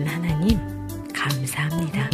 [0.00, 0.58] 만드신 하나님,
[1.12, 2.08] 감사합니다.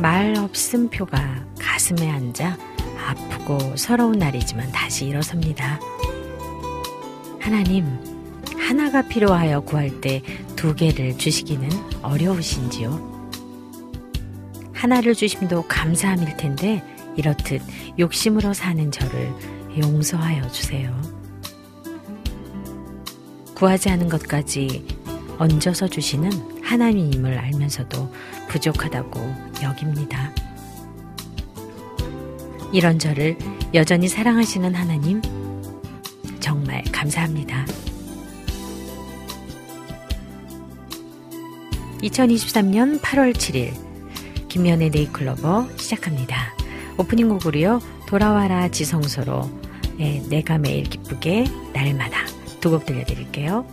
[0.00, 2.56] 말 없음 표가 가슴에 앉아
[3.06, 5.80] 아프고 서러운 날이지만 다시 일어섭니다.
[7.40, 7.86] 하나님,
[8.58, 10.22] 하나가 필요하여 구할 때
[10.56, 11.68] 두 개를 주시기는
[12.02, 13.18] 어려우신지요?
[14.72, 16.82] 하나를 주심도 감사함일 텐데
[17.16, 17.62] 이렇듯
[17.98, 19.32] 욕심으로 사는 저를
[19.78, 21.17] 용서하여 주세요.
[23.58, 24.86] 구하지 않은 것까지
[25.36, 26.30] 얹어서 주시는
[26.62, 28.12] 하나님임을 알면서도
[28.48, 29.20] 부족하다고
[29.64, 30.32] 여깁니다.
[32.72, 33.36] 이런 저를
[33.74, 35.20] 여전히 사랑하시는 하나님,
[36.38, 37.66] 정말 감사합니다.
[42.02, 43.72] 2023년 8월 7일
[44.48, 46.54] 김연의 네이클로버 시작합니다.
[46.96, 47.80] 오프닝 곡으로요.
[48.06, 49.50] 돌아와라 지성소로
[49.98, 52.27] 네, 내가 매일 기쁘게 날마다
[52.60, 53.64] 두 곡 들려드릴게요.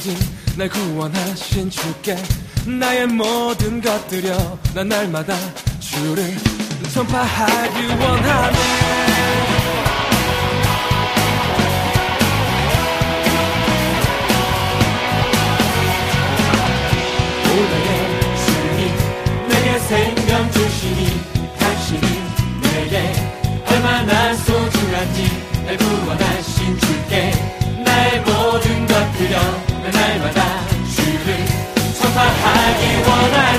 [0.00, 0.16] 소중한지
[0.56, 2.16] 날 구원하신 주께
[2.66, 5.36] 나의 모든 것들여 난 날마다
[5.78, 6.36] 주를
[6.92, 8.90] 전파하기 원하네.
[19.80, 21.20] 생명 주시니
[21.58, 22.00] 당신이
[22.62, 23.12] 내게
[23.66, 27.39] 얼마나 소중한지 날 구원하신 주께
[32.80, 33.49] 선파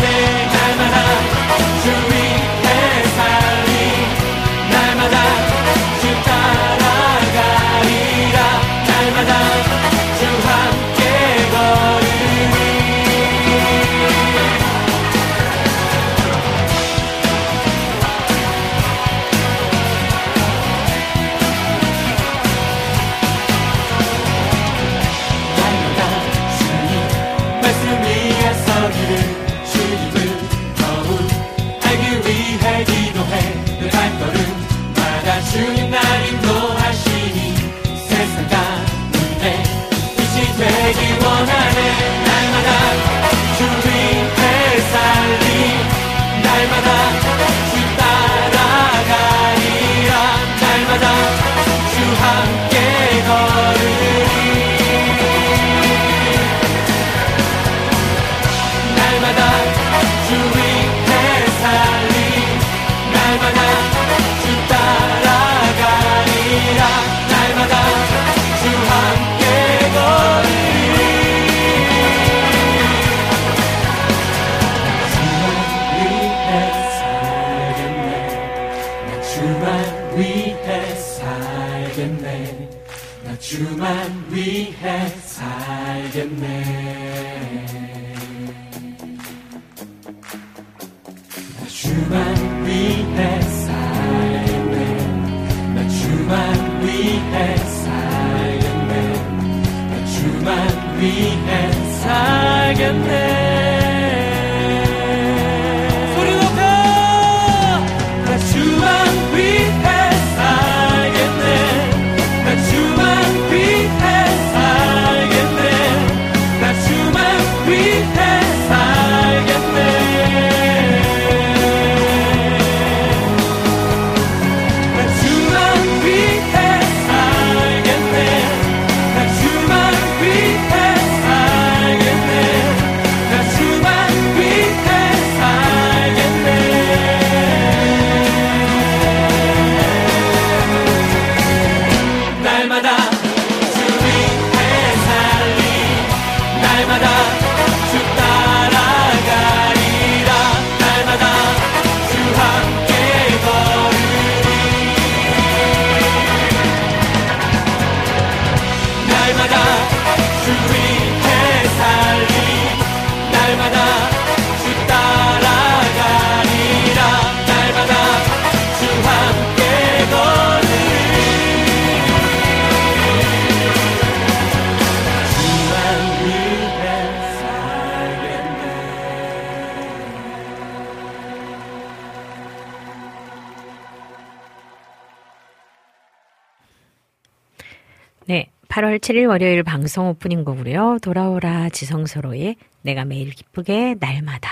[189.01, 191.00] 7일 월요일 방송 오프닝 곡으로요.
[191.01, 194.50] 돌아오라 지성서로의 내가 매일 기쁘게 날마다.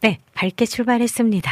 [0.00, 0.18] 네.
[0.34, 1.50] 밝게 출발했습니다.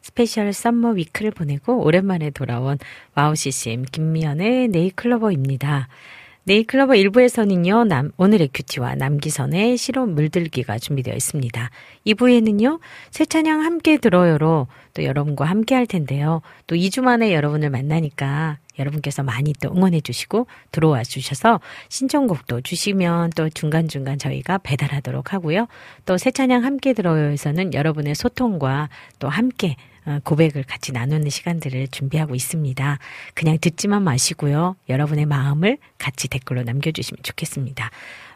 [0.00, 2.78] Special Summer Week를 보내고 오랜만에 돌아온
[3.14, 5.88] 와우 CCM 김미현의 네잎클로버입니다.
[6.44, 11.70] 네잎클로버 1부에서는요, 남, 오늘의 QT와 남기선의 시로 물들기가 준비되어 있습니다.
[12.04, 12.80] 2부에는요,
[13.12, 16.42] 새 찬양 함께 들어요로 또 여러분과 함께 할 텐데요.
[16.66, 23.48] 또 2주 만에 여러분을 만나니까 여러분께서 많이 또 응원해 주시고 들어와 주셔서 신청곡도 주시면 또
[23.48, 25.68] 중간중간 저희가 배달하도록 하고요.
[26.06, 28.88] 또 새 찬양 함께 들어요에서는 여러분의 소통과
[29.20, 29.91] 또 함께 어,
[30.24, 32.98] 고백을 같이 나누는 시간들을 준비하고 있습니다.
[33.34, 34.76] 그냥 듣지만 마시고요.
[34.88, 37.90] 여러분의 마음을 같이 댓글로 남겨주시면 좋겠습니다.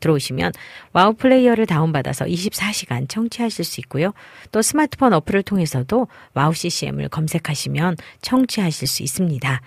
[0.00, 0.52] 들어오시면
[0.92, 4.12] 와우 플레이어를 다운받아서 24시간 청취하실 수 있고요.
[4.50, 9.60] 또 스마트폰 어플을 통해서도 와우 CCM을 검색하시면 청취하실 수 있습니다.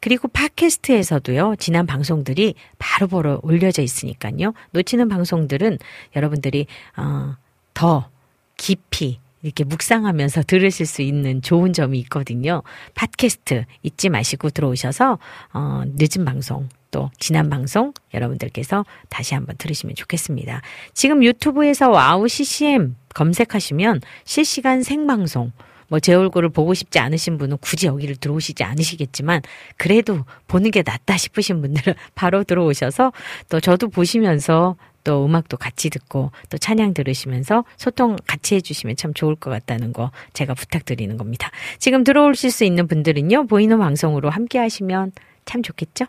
[0.00, 4.54] 그리고 팟캐스트에서도요, 지난 방송들이 바로바로 올려져 있으니까요.
[4.70, 5.78] 놓치는 방송들은
[6.14, 6.66] 여러분들이,
[6.96, 7.34] 어,
[7.74, 8.08] 더
[8.56, 12.62] 깊이 이렇게 묵상하면서 들으실 수 있는 좋은 점이 있거든요.
[12.94, 15.18] 팟캐스트 잊지 마시고 들어오셔서,
[15.52, 20.62] 어, 늦은 방송, 또 지난 방송 여러분들께서 다시 한번 들으시면 좋겠습니다.
[20.94, 25.52] 지금 유튜브에서 와우 CCM 검색하시면 실시간 생방송
[25.88, 29.42] 뭐 제 얼굴을 보고 싶지 않으신 분은 굳이 여기를 들어오시지 않으시겠지만
[29.76, 33.12] 그래도 보는 게 낫다 싶으신 분들은 바로 들어오셔서
[33.48, 39.36] 또 저도 보시면서 또 음악도 같이 듣고 또 찬양 들으시면서 소통 같이 해주시면 참 좋을
[39.36, 41.50] 것 같다는 거 제가 부탁드리는 겁니다.
[41.78, 45.12] 지금 들어오실 수 있는 분들은요 보이는 방송으로 함께 하시면
[45.46, 46.04] 참 좋겠죠?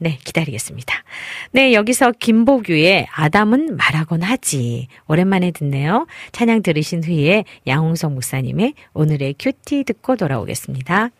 [0.00, 1.04] 네, 기다리겠습니다.
[1.52, 4.88] 네, 여기서 김보규의 아담은 말하곤 하지.
[5.06, 6.06] 오랜만에 듣네요.
[6.32, 11.10] 찬양 들으신 후에 양홍성 목사님의 오늘의 큐티 듣고 돌아오겠습니다.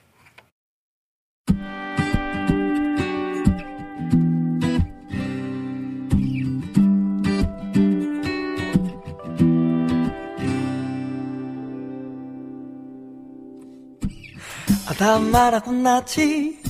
[14.87, 16.64] 아담 말하곤 나지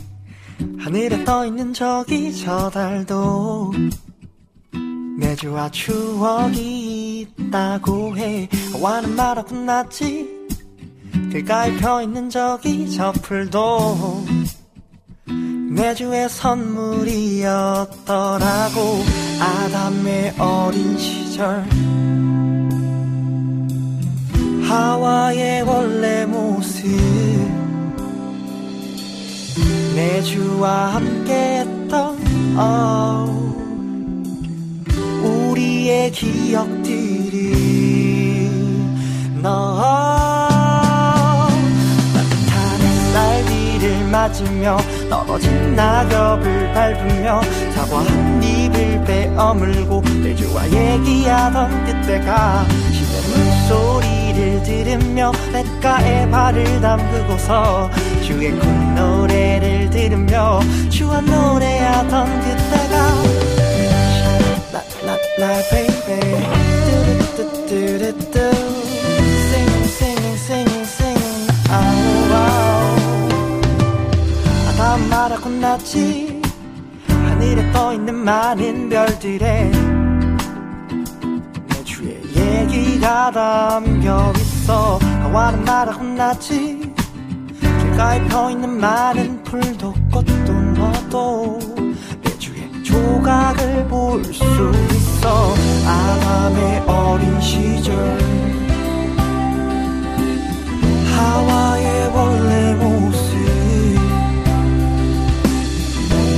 [0.78, 3.72] 하늘에 떠있는 저기 저 달도
[5.18, 8.48] 내주와 추억이 있다고 해.
[8.80, 10.28] 와는 말하고 났지
[11.30, 14.24] 길가에 펴있는 저기 저 풀도
[15.70, 17.84] 내주의 선물이었더라고.
[19.40, 21.64] 아담의 어린 시절
[24.68, 27.43] 하와의 원래 모습
[29.94, 32.18] 내주와 함께했던
[32.58, 33.30] oh,
[35.22, 37.54] 우리의 기억들이
[39.40, 39.78] 너
[42.12, 44.76] 따뜻한 햇살 비를 맞으며
[45.08, 47.40] 떨어진 낙엽을 밟으며
[47.74, 52.64] 사과 한 입을 베어물고 내주와 얘기하던 그때가
[53.28, 57.90] 물 소리를 들으며 냇가에 발을 담그고서
[58.22, 63.14] 주의 콧노래를 들으며 주와 노래하던 그때가
[64.72, 66.64] 나나나 baby.
[70.44, 73.60] singing 아우 아우.
[74.68, 76.42] 아담 말하고 났지.
[77.08, 79.83] 하늘에 떠있는 많은 주의
[82.64, 84.98] 얘기가 담겨 있어.
[84.98, 86.92] 하와는 말하고 났지.
[87.60, 91.58] 길가에 펴있는 많은 풀도 꽃도 너도
[92.22, 95.54] 내 주의 조각을 볼 수 있어.
[95.86, 97.94] 아담의 어린 시절.
[101.16, 103.34] 하와의 원래 모습.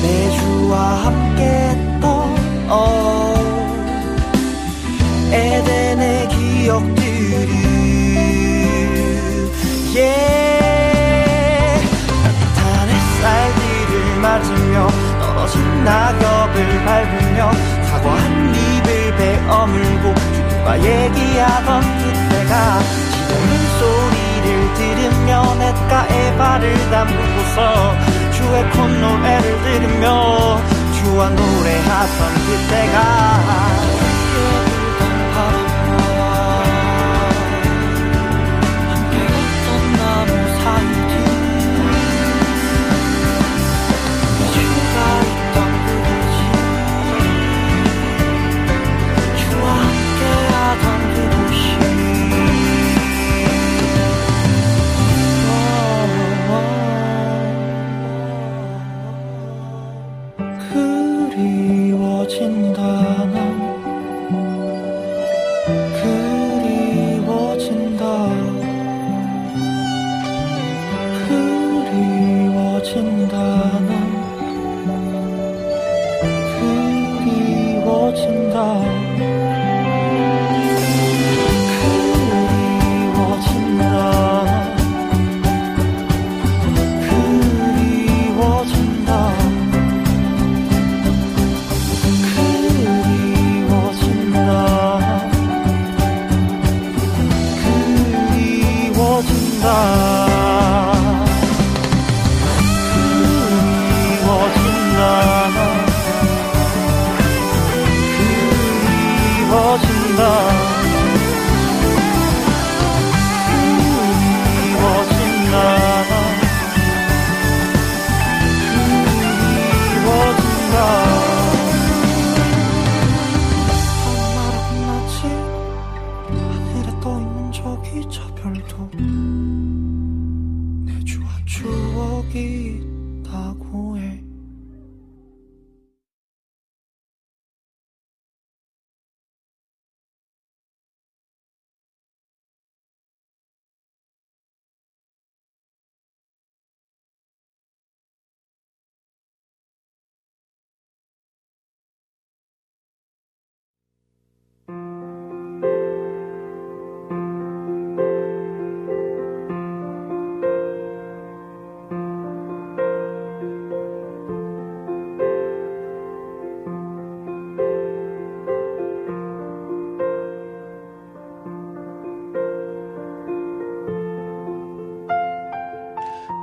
[0.02, 2.36] 내 주와 함께 했던
[2.68, 3.35] oh,
[5.32, 7.50] 에덴의 기억들이
[9.94, 11.86] yeah.
[12.22, 14.88] 따뜻한 햇살들을 맞으며
[15.20, 17.52] 떨어진 낙엽을 밟으며
[17.90, 22.78] 사과 한 입을 베어물고 주님과 얘기하던 그때가
[23.12, 23.34] 지금
[23.78, 27.94] 소리를 들으며 냇가에 발을 담그고서
[28.32, 30.60] 주의 콧노래를 들으며
[30.94, 32.96] 주와 노래하던 그때가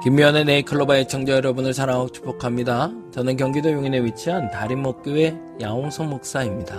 [0.04, 2.92] 김미연의 네이클로바 애청자 여러분을 사랑하고 축복합니다.
[3.14, 6.76] 저는 경기도 용인에 위치한 다림목교회 야홍성 목사입니다.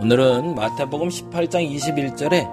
[0.00, 2.48] 오늘은 마태복음 18장 21절에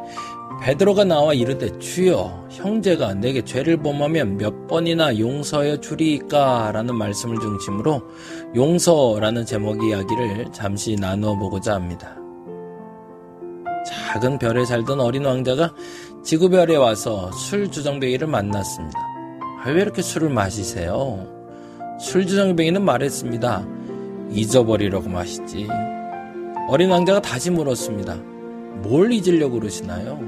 [0.64, 8.02] 베드로가 나와 이르되 주여 형제가 내게 죄를 범하면 몇 번이나 용서해 주리까 라는 말씀을 중심으로
[8.54, 12.18] 용서라는 제목의 이야기를 잠시 나누어 보고자 합니다.
[13.88, 15.74] 작은 별에 살던 어린 왕자가
[16.24, 19.00] 지구별에 와서 술 주정뱅이를 만났습니다.
[19.64, 21.26] 아, 왜 이렇게 술을 마시세요?
[22.00, 23.66] 술 주정뱅이는 말했습니다.
[24.32, 25.68] 잊어버리려고 마시지.
[26.70, 28.16] 어린 왕자가 다시 물었습니다.
[28.84, 30.20] 뭘 잊으려고 그러시나요?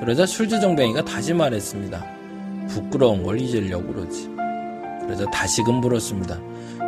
[0.00, 2.04] 그러자 술 주정뱅이가 다시 말했습니다.
[2.68, 4.28] 부끄러운 걸 잊으려고 그러지.
[5.02, 6.38] 그러자 다시금 물었습니다.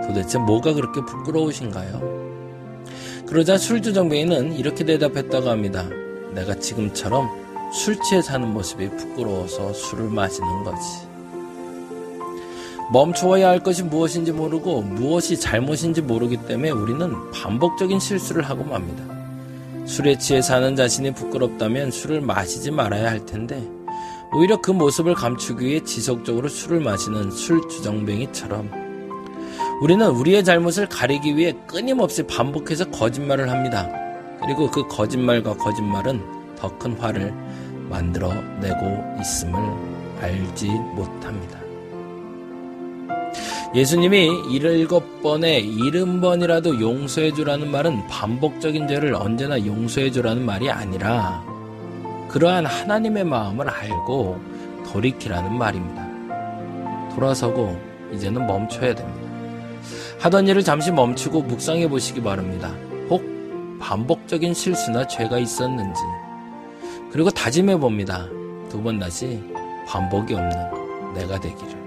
[0.07, 2.21] 도대체 뭐가 그렇게 부끄러우신가요?
[3.27, 5.89] 그러자 술주정뱅이는 이렇게 대답했다고 합니다.
[6.35, 7.29] 내가 지금처럼
[7.73, 11.09] 술 취해 사는 모습이 부끄러워서 술을 마시는 거지.
[12.93, 19.05] 멈춰야 할 것이 무엇인지 모르고 무엇이 잘못인지 모르기 때문에 우리는 반복적인 실수를 하고 맙니다.
[19.87, 23.63] 술에 취해 사는 자신이 부끄럽다면 술을 마시지 말아야 할 텐데
[24.33, 28.71] 오히려 그 모습을 감추기 위해 지속적으로 술을 마시는 술 주정뱅이처럼
[29.81, 33.89] 우리는 우리의 잘못을 가리기 위해 끊임없이 반복해서 거짓말을 합니다.
[34.43, 37.33] 그리고 그 거짓말과 거짓말은 더 큰 화를
[37.91, 39.61] 만들어내고 있음을
[40.21, 41.61] 알지 못합니다.
[43.75, 51.45] 예수님이 일곱 번에 일흔 번이라도 용서해주라는 말은 반복적인 죄를 언제나 용서해주라는 말이 아니라
[52.29, 54.41] 그러한 하나님의 마음을 알고
[54.87, 56.09] 돌이키라는 말입니다.
[57.15, 57.79] 돌아서고
[58.13, 59.31] 이제는 멈춰야 됩니다.
[60.19, 62.73] 하던 일을 잠시 멈추고 묵상해 보시기 바랍니다.
[63.09, 63.23] 혹
[63.81, 66.01] 반복적인 실수나 죄가 있었는지
[67.13, 68.27] 그리고 다짐해 봅니다.
[68.69, 69.43] 두 번 다시
[69.89, 71.81] 반복이 없는 내가 되기를.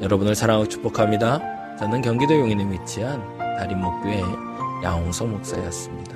[0.00, 1.38] 여러분을 사랑하고 축복합니다.
[1.78, 3.22] 저는 경기도 용인에 위치한
[3.58, 4.22] 다림목교회
[4.82, 6.15] 양홍석 목사였습니다.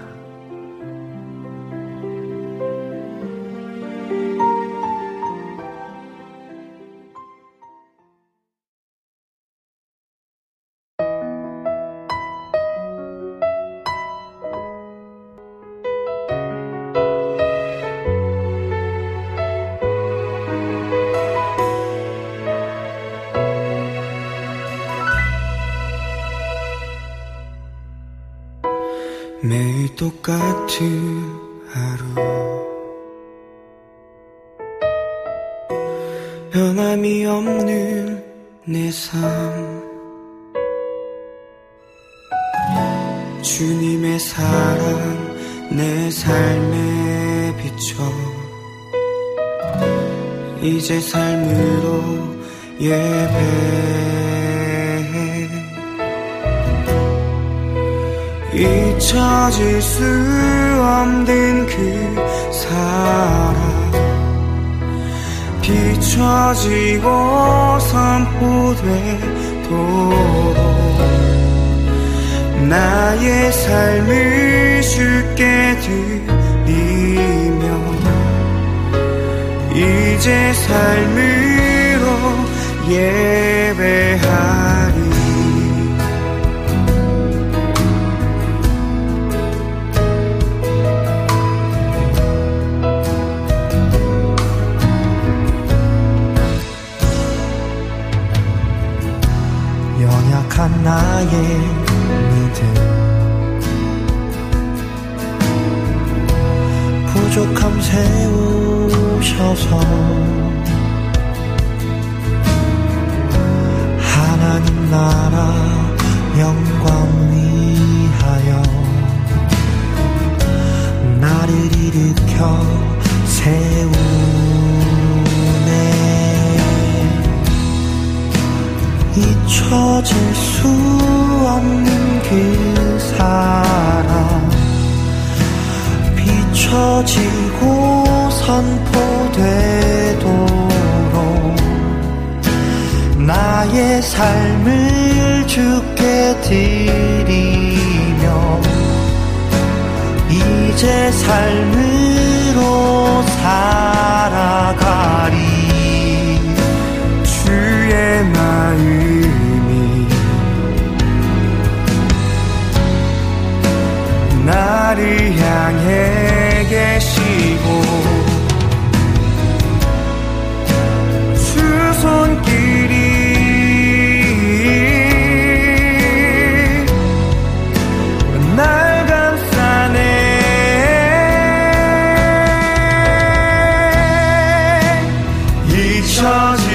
[186.22, 186.69] 잊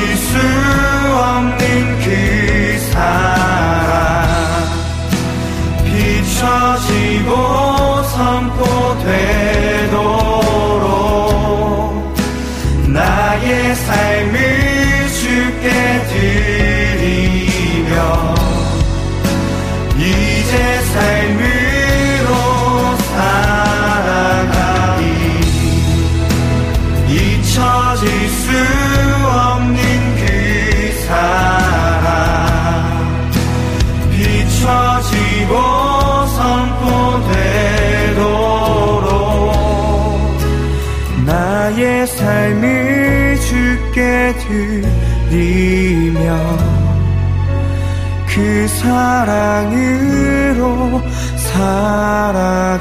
[48.85, 50.61] 사랑으로
[51.37, 52.75] 살아가리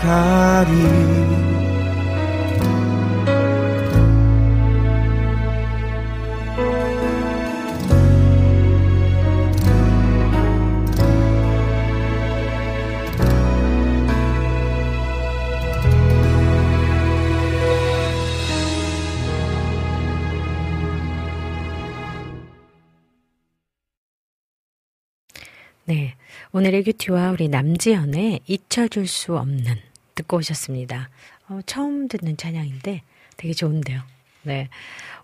[26.65, 29.77] 오늘의 큐티와 우리 남지연의 잊혀줄 수 없는
[30.15, 31.11] 듣고 오셨습니다.
[31.47, 33.03] 어, 처음 듣는 찬양인데
[33.37, 34.01] 되게 좋은데요.
[34.45, 34.71] 네.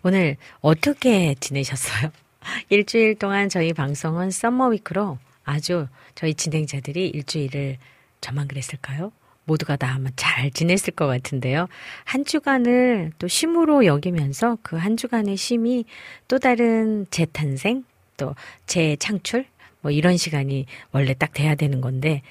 [0.02, 2.10] 오늘 어떻게 지내셨어요?
[2.68, 7.78] 일주일 동안 저희 방송은 썸머 위크로 아주 저희 진행자들이 일주일을
[8.20, 9.10] 저만 그랬을까요?
[9.46, 11.68] 모두가 다 아마 잘 지냈을 것 같은데요.
[12.04, 15.86] 한 주간을 또 쉼으로 여기면서 그 한 주간의 쉼이
[16.28, 17.84] 또 다른 재탄생,
[18.18, 18.34] 또
[18.66, 19.46] 재창출,
[19.82, 22.22] 뭐 이런 시간이 원래 딱 돼야 되는 건데,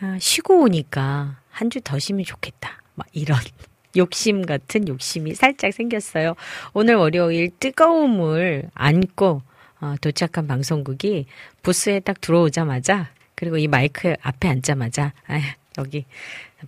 [0.00, 2.82] 아, 쉬고 오니까 한 주 더 쉬면 좋겠다.
[2.94, 3.38] 막 이런
[3.96, 6.34] 욕심 같은 욕심이 살짝 생겼어요.
[6.74, 9.42] 오늘 월요일 뜨거움을 안고
[9.80, 11.26] 어, 도착한 방송국이
[11.62, 15.40] 부스에 딱 들어오자마자 그리고 이 마이크 앞에 앉자마자 아
[15.78, 16.04] 여기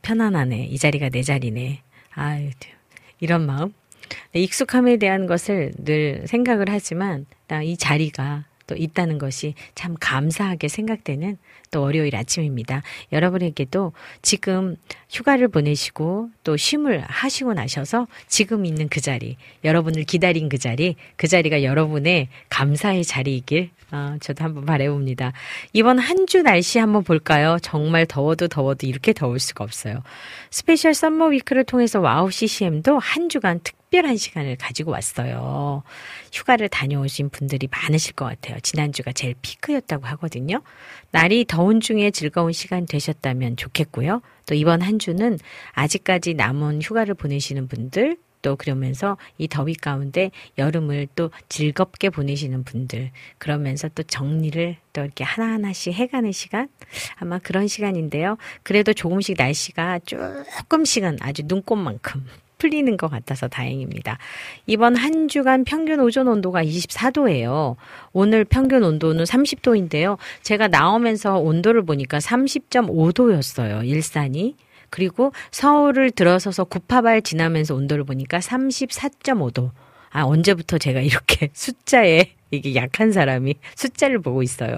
[0.02, 0.66] 편안하네.
[0.66, 1.82] 이 자리가 내 자리네.
[2.12, 2.50] 아유,
[3.20, 3.72] 이런 마음.
[4.32, 7.26] 네, 익숙함에 대한 것을 늘 생각을 하지만
[7.62, 11.36] 이 자리가 또 있다는 것이 참 감사하게 생각되는
[11.72, 12.82] 또 월요일 아침입니다.
[13.10, 14.76] 여러분에게도 지금
[15.10, 21.26] 휴가를 보내시고 또 쉼을 하시고 나셔서 지금 있는 그 자리, 여러분을 기다린 그 자리, 그
[21.26, 25.32] 자리가 여러분의 감사의 자리이길 어, 저도 한번 바래봅니다.
[25.72, 27.56] 이번 한 주 날씨 한번 볼까요?
[27.62, 30.02] 정말 더워도 더워도 이렇게 더울 수가 없어요.
[30.50, 35.82] Special Summer Week를 통해서 와우 CCM도 한 주간 특별한 시간을 가지고 왔어요.
[36.32, 38.60] 휴가를 다녀오신 분들이 많으실 것 같아요.
[38.60, 40.62] 지난주가 제일 피크였다고 하거든요.
[41.10, 44.22] 날이 더운 중에 즐거운 시간 되셨다면 좋겠고요.
[44.46, 45.38] 또 이번 한 주는
[45.72, 53.10] 아직까지 남은 휴가를 보내시는 분들, 또 그러면서 이 더위 가운데 여름을 또 즐겁게 보내시는 분들
[53.38, 56.68] 그러면서 또 정리를 또 이렇게 하나하나씩 해가는 시간
[57.16, 58.36] 아마 그런 시간인데요.
[58.62, 62.24] 그래도 조금씩 날씨가 조금씩은 아주 눈꽃만큼
[62.58, 64.18] 풀리는 것 같아서 다행입니다.
[64.66, 67.76] 이번 한 주간 평균 오존 온도가 24도예요.
[68.12, 70.18] 오늘 평균 온도는 30도인데요.
[70.42, 73.86] 제가 나오면서 온도를 보니까 30.5도였어요.
[73.86, 74.56] 일산이.
[74.90, 79.70] 그리고 서울을 들어서서 구파발 지나면서 온도를 보니까 34.5도.
[80.10, 84.76] 아, 언제부터 제가 이렇게 숫자에 이게 약한 사람이 숫자를 보고 있어요.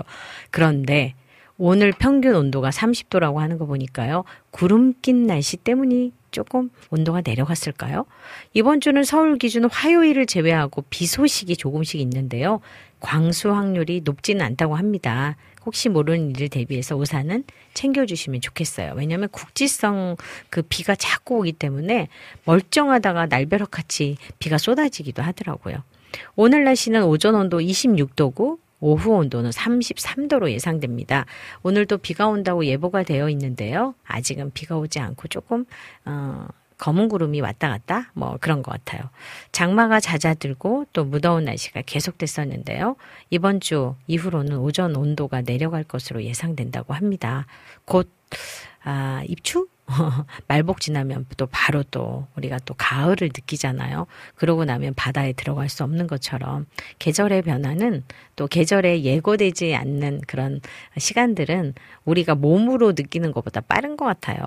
[0.51, 1.15] 그런데
[1.57, 4.25] 오늘 평균 온도가 30도라고 하는 거 보니까요.
[4.51, 8.07] 구름 낀 날씨 때문이 조금 온도가 내려갔을까요?
[8.55, 12.61] 이번 주는 서울 기준 화요일을 제외하고 비 소식이 조금씩 있는데요.
[13.01, 15.37] 광수 확률이 높지는 않다고 합니다.
[15.65, 18.95] 혹시 모르는 일을 대비해서 우산은 챙겨주시면 좋겠어요.
[18.97, 20.17] 왜냐하면 국지성
[20.49, 22.09] 그 비가 자꾸 오기 때문에
[22.45, 25.83] 멀쩡하다가 날벼락 같이 비가 쏟아지기도 하더라고요.
[26.35, 31.27] 오늘 날씨는 오전 온도 26도고 오후 온도는 33도로 예상됩니다.
[31.63, 33.95] 오늘도 비가 온다고 예보가 되어 있는데요.
[34.05, 35.65] 아직은 비가 오지 않고 조금
[36.05, 36.47] 어,
[36.79, 39.03] 검은 구름이 왔다 갔다 뭐 그런 것 같아요.
[39.53, 42.97] 장마가 잦아들고 또 무더운 날씨가 계속됐었는데요.
[43.29, 47.47] 이번 주 이후로는 오전 온도가 내려갈 것으로 예상된다고 합니다.
[47.85, 48.11] 곧
[48.83, 49.69] 아, 입추?
[50.49, 54.07] 말복 지나면 또 바로 또 우리가 또 가을을 느끼잖아요.
[54.35, 56.67] 그러고 나면 바다에 들어갈 수 없는 것처럼
[56.99, 58.05] 계절의 변화는
[58.37, 60.61] 또 계절에 예고되지 않는 그런
[60.97, 61.75] 시간들은
[62.05, 64.41] 우리가 몸으로 느끼는 것보다 빠른 것 같아요.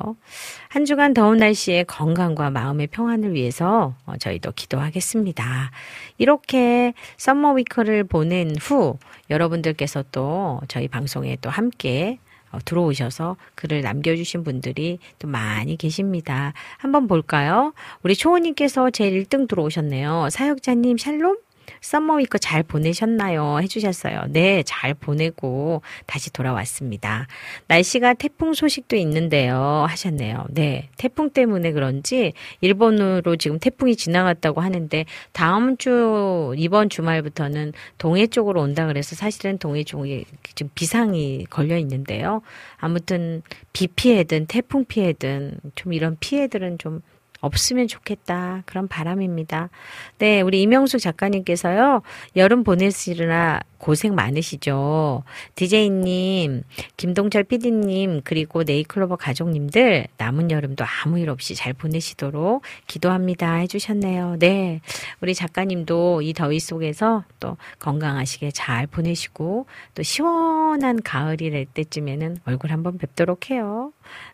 [0.70, 5.72] 한 주간 더운 날씨에 건강과 마음의 평안을 위해서 어, 저희도 기도하겠습니다.
[6.18, 8.98] 이렇게 썸머 위크를 보낸 후
[9.30, 12.33] 여러분들께서 또 저희 방송에 또 함께 어,
[12.66, 16.54] 들어오셔서 글을 남겨주신 분들이 또 많이 계십니다.
[16.78, 17.74] 한번 볼까요?
[18.04, 20.30] 우리 초호님께서 제일 1등 들어오셨네요.
[20.30, 21.38] 사역자님 샬롬?
[21.84, 23.60] Summer Week 잘 보내셨나요?
[23.62, 24.28] 해주셨어요.
[24.30, 27.28] 네, 잘 보내고 다시 돌아왔습니다.
[27.68, 29.86] 날씨가 태풍 소식도 있는데요.
[29.88, 30.46] 하셨네요.
[30.50, 38.62] 네, 태풍 때문에 그런지 일본으로 지금 태풍이 지나갔다고 하는데 다음 주 이번 주말부터는 동해 쪽으로
[38.62, 40.24] 온다 그래서 사실은 동해 쪽에
[40.56, 42.42] 지금 비상이 걸려 있는데요.
[42.78, 43.42] 아무튼
[43.74, 47.02] 비 피해든 태풍 피해든 좀 이런 피해들은 좀
[47.44, 48.64] 없으면 좋겠다.
[48.66, 49.70] 그런 바람입니다.
[50.18, 52.02] 네, 우리 이명숙 작가님께서요,
[52.38, 55.24] 여름 보내시느라 고생 많으시죠.
[55.56, 56.64] 디제이님,
[56.96, 63.56] 김동철 PD님, 그리고 네이클로버 가족님들, 남은 여름도 아무 일 없이 잘 보내시도록 기도합니다.
[63.56, 64.38] 해주셨네요.
[64.40, 64.80] 네.
[65.20, 72.72] 우리 작가님도 이 더위 속에서 또 건강하시게 잘 보내시고, 또 시원한 가을이 될 때쯤에는 얼굴
[72.72, 73.92] 한번 뵙도록 해요.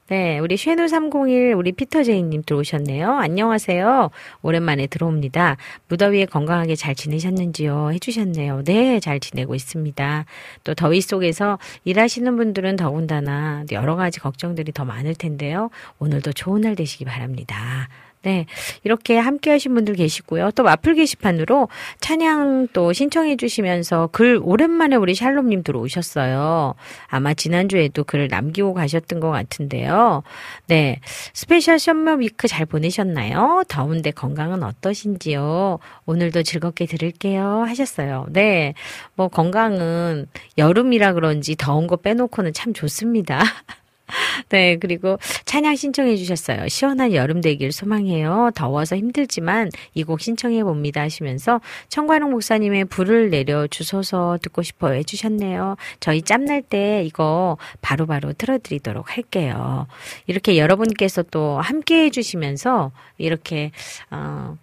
[0.09, 3.13] 네, 우리 쉐누301 우리 피터제이님 들어오셨네요.
[3.13, 4.09] 안녕하세요.
[4.41, 5.57] 오랜만에 들어옵니다.
[5.87, 7.91] 무더위에 건강하게 잘 지내셨는지요?
[7.91, 8.63] 해주셨네요.
[8.63, 10.25] 네, 잘 지내고 있습니다.
[10.63, 15.69] 또 더위 속에서 일하시는 분들은 더군다나 여러 가지 걱정들이 더 많을 텐데요.
[15.99, 17.87] 오늘도 좋은 날 되시기 바랍니다.
[18.21, 18.45] 네.
[18.83, 20.51] 이렇게 함께 하신 분들 계시고요.
[20.51, 21.69] 또 마플 게시판으로
[22.01, 26.75] 찬양 또 신청해 주시면서 글 오랜만에 우리 샬롬님 들어오셨어요.
[27.07, 30.23] 아마 지난주에도 글을 남기고 가셨던 것 같은데요.
[30.67, 30.99] 네.
[31.33, 33.63] Special Summer Week 잘 보내셨나요?
[33.69, 35.79] 더운데 건강은 어떠신지요?
[36.05, 37.63] 오늘도 즐겁게 들을게요.
[37.67, 38.25] 하셨어요.
[38.31, 38.73] 네.
[39.15, 40.27] 뭐 건강은
[40.57, 43.41] 여름이라 그런지 더운 거 빼놓고는 참 좋습니다.
[44.49, 46.67] 네, 그리고 찬양 신청해 주셨어요.
[46.67, 48.51] 시원한 여름 되길 소망해요.
[48.55, 55.03] 더워서 힘들지만 이 곡 신청해 봅니다 하시면서 청관홍 목사님의 불을 내려 주소서 듣고 싶어 해
[55.03, 55.75] 주셨네요.
[55.99, 59.85] 저희 짬날 때 이거 바로바로 바로 틀어드리도록 할게요.
[60.25, 63.71] 이렇게 여러분께서 또 함께 해 주시면서 이렇게
[64.09, 64.57] 어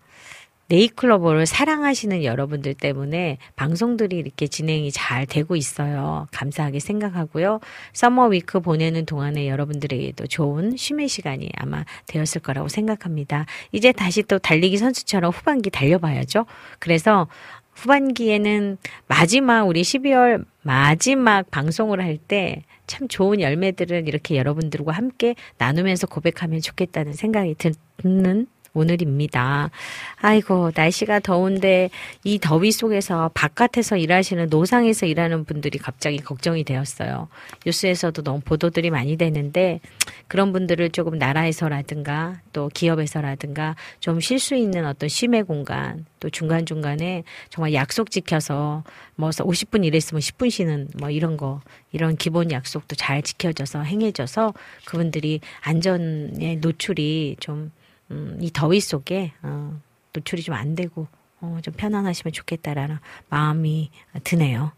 [0.68, 6.26] 네이클로버를 사랑하시는 여러분들 때문에 방송들이 이렇게 진행이 잘 되고 있어요.
[6.32, 7.60] 감사하게 생각하고요.
[7.92, 13.46] 서머 위크 보내는 동안에 여러분들에게도 좋은 쉼의 시간이 아마 되었을 거라고 생각합니다.
[13.72, 16.46] 이제 다시 또 달리기 선수처럼 후반기 달려봐야죠.
[16.80, 17.28] 그래서
[17.74, 26.06] 후반기에는 마지막 우리 12월 마지막 방송을 할 때 참 좋은 열매들을 이렇게 여러분들과 함께 나누면서
[26.06, 27.56] 고백하면 좋겠다는 생각이
[27.98, 29.70] 드는 오늘입니다.
[30.20, 31.88] 아이고, 날씨가 더운데
[32.24, 37.28] 이 더위 속에서 바깥에서 일하시는 노상에서 일하는 분들이 갑자기 걱정이 되었어요.
[37.64, 39.80] 뉴스에서도 너무 보도들이 많이 되는데
[40.28, 47.22] 그런 분들을 조금 나라에서라든가 또 기업에서라든가 좀 쉴 수 있는 어떤 쉼의 공간 또 중간중간에
[47.48, 48.82] 정말 약속 지켜서
[49.14, 51.60] 뭐 50분 일했으면 10분 쉬는 뭐 이런 거
[51.92, 54.52] 이런 기본 약속도 잘 지켜져서 행해져서
[54.84, 57.70] 그분들이 안전에 노출이 좀
[58.10, 59.80] 음, 이 더위 속에 어,
[60.12, 61.06] 노출이 좀 안 되고
[61.40, 63.90] 어, 좀 편안하시면 좋겠다라는 마음이
[64.24, 64.72] 드네요.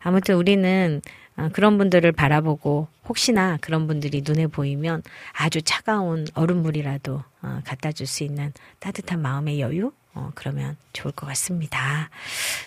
[0.00, 1.00] 아무튼 우리는
[1.36, 5.02] 어, 그런 분들을 바라보고 혹시나 그런 분들이 눈에 보이면
[5.32, 11.26] 아주 차가운 얼음물이라도 어, 갖다 줄 수 있는 따뜻한 마음의 여유 어, 그러면 좋을 것
[11.28, 12.10] 같습니다.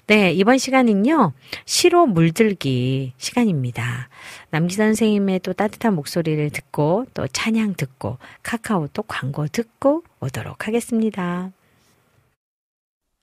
[0.08, 1.34] 네, 이번 시간은요,
[1.66, 4.08] 시로 물들기 시간입니다.
[4.50, 11.52] 남기 선생님의 또 따뜻한 목소리를 듣고, 또 찬양 듣고, 카카오톡 광고 듣고 오도록 하겠습니다.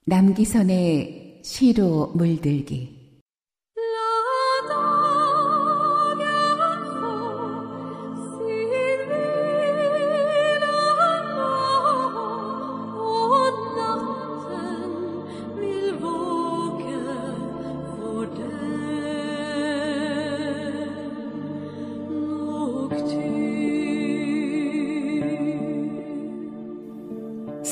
[0.05, 2.98] 남기선의 시로 물들기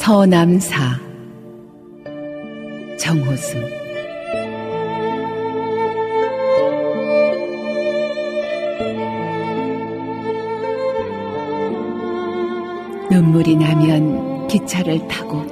[0.08, 0.98] 서남사
[2.98, 3.62] 정호승
[13.12, 15.46] 눈물이 나면 기차를 타고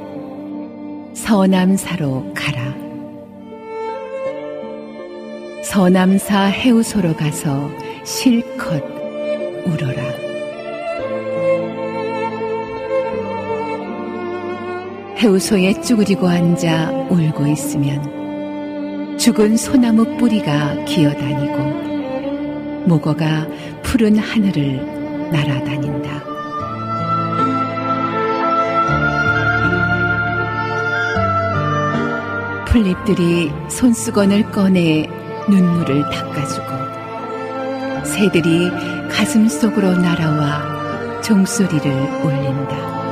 [1.13, 2.73] 서남사로 가라.
[5.65, 7.69] 서남사 해우소로 가서
[8.05, 8.81] 실컷
[9.65, 10.24] 울어라.
[15.17, 23.47] 해우소에 쭈그리고 앉아 울고 있으면 죽은 소나무 뿌리가 기어다니고 목어가
[23.81, 26.21] 푸른 하늘을 날아다닌다.
[32.65, 35.07] 풀잎들이 손수건을 꺼내
[35.47, 38.69] 눈물을 닦아주고 새들이
[39.09, 41.89] 가슴 속으로 날아와 종소리를
[42.21, 43.04] 울린다.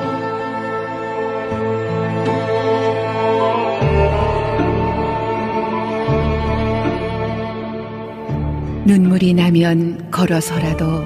[9.13, 11.03] 눈물이 나면 걸어서라도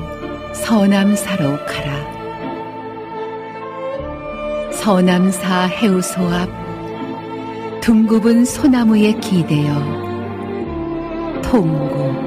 [0.54, 2.18] 서남사로 가라.
[4.72, 6.50] 서남사 해우소 앞
[7.82, 9.74] 둥굽은 소나무에 기대어
[11.42, 12.27] 통곡.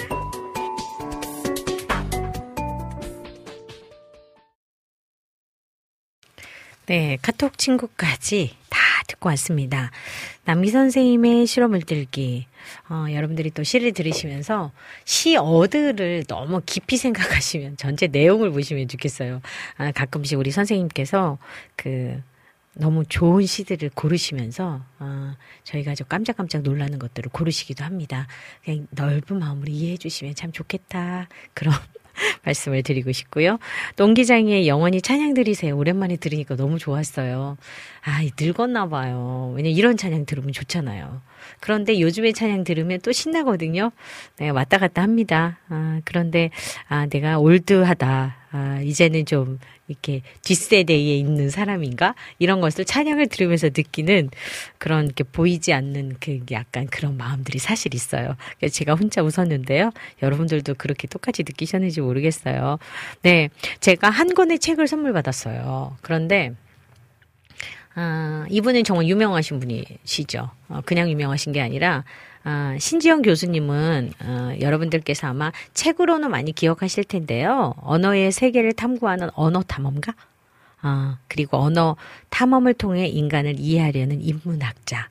[6.91, 8.77] 네, 카톡 친구까지 다
[9.07, 9.91] 듣고 왔습니다.
[10.43, 12.47] 남기 선생님의 실험을 들기.
[12.89, 14.73] 어, 여러분들이 또 시를 들으시면서
[15.05, 19.39] 시 어들을 너무 깊이 생각하시면 전체 내용을 보시면 좋겠어요.
[19.77, 21.37] 아, 가끔씩 우리 선생님께서
[21.77, 22.21] 그
[22.73, 28.27] 너무 좋은 시들을 고르시면서 어, 저희가 좀 깜짝깜짝 놀라는 것들을 고르시기도 합니다.
[28.65, 31.29] 그냥 넓은 마음으로 이해해 주시면 참 좋겠다.
[31.53, 31.73] 그런
[32.43, 33.59] 말씀을 드리고 싶고요.
[33.97, 35.77] 농기장에 영원히 찬양 들이세요.
[35.77, 37.57] 오랜만에 들으니까 너무 좋았어요.
[38.03, 39.53] 아, 늙었나 봐요.
[39.55, 41.21] 왜냐 이런 찬양 들으면 좋잖아요.
[41.59, 43.91] 그런데 요즘에 찬양 들으면 또 신나거든요.
[44.37, 45.59] 네, 왔다 갔다 합니다.
[45.69, 46.49] 아, 그런데
[46.87, 48.37] 아, 내가 올드하다.
[48.51, 49.59] 아, 이제는 좀
[49.91, 52.15] 이렇게 뒷세대에 있는 사람인가?
[52.39, 54.29] 이런 것을 찬양을 들으면서 느끼는
[54.77, 58.35] 그런 게 보이지 않는 그 약간 그런 마음들이 사실 있어요.
[58.57, 59.91] 그래서 제가 혼자 웃었는데요.
[60.21, 62.79] 여러분들도 그렇게 똑같이 느끼셨는지 모르겠어요.
[63.21, 63.49] 네.
[63.79, 65.97] 제가 한 권의 책을 선물 받았어요.
[66.01, 66.53] 그런데
[67.93, 70.49] 아, 이분은 정말 유명하신 분이시죠.
[70.69, 72.05] 어, 그냥 유명하신 게 아니라
[72.43, 77.75] 아, 신지영 교수님은 어, 여러분들께서 아마 책으로는 많이 기억하실 텐데요.
[77.81, 80.13] 언어의 세계를 탐구하는 언어 탐험가?
[80.81, 81.95] 아, 그리고 언어
[82.29, 85.09] 탐험을 통해 인간을 이해하려는 인문학자.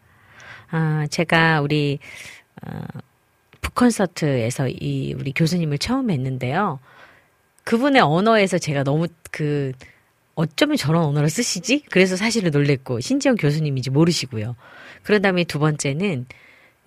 [0.70, 2.00] 아, 제가 우리
[2.62, 2.80] 어,
[3.60, 6.78] 북콘서트에서 이 우리 교수님을 처음 뵀는데요.
[7.64, 9.72] 그분의 언어에서 제가 너무 그
[10.34, 11.84] 어쩌면 저런 언어를 쓰시지?
[11.90, 14.56] 그래서 사실을 놀랬고 신지영 교수님인지 모르시고요.
[15.02, 16.26] 그런 다음에 두 번째는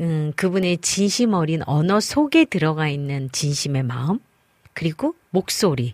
[0.02, 4.20] 음, 그분의 진심 어린 언어 속에 들어가 있는 진심의 마음
[4.74, 5.94] 그리고 목소리.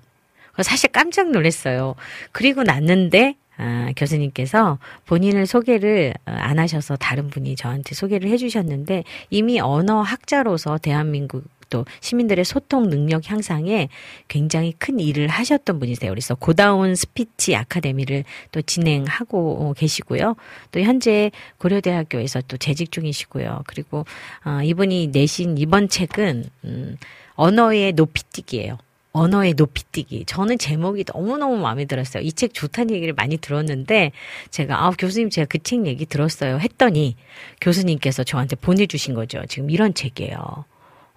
[0.62, 1.95] 사실 깜짝 놀랐어요.
[2.32, 9.60] 그리고 났는데 아, 교수님께서 본인을 소개를 어, 안 하셔서 다른 분이 저한테 소개를 해주셨는데 이미
[9.60, 13.89] 언어 학자로서 대한민국 또 시민들의 소통 능력 향상에
[14.28, 16.11] 굉장히 큰 일을 하셨던 분이세요.
[16.11, 20.36] 그래서 고다운 스피치 아카데미를 또 진행하고 계시고요.
[20.72, 23.63] 또 현재 고려대학교에서 또 재직 중이시고요.
[23.67, 24.05] 그리고
[24.45, 26.97] 어, 이분이 내신 이번 책은 음,
[27.36, 28.78] 언어의 높이뛰기예요.
[29.11, 30.26] 언어의 높이뛰기.
[30.26, 32.22] 저는 제목이 너무너무 마음에 들었어요.
[32.24, 34.11] 이 책 좋다는 얘기를 많이 들었는데
[34.51, 37.15] 제가 아 교수님 제가 그 책 얘기 들었어요 했더니
[37.59, 39.41] 교수님께서 저한테 보내주신 거죠.
[39.49, 40.65] 지금 이런 책이에요.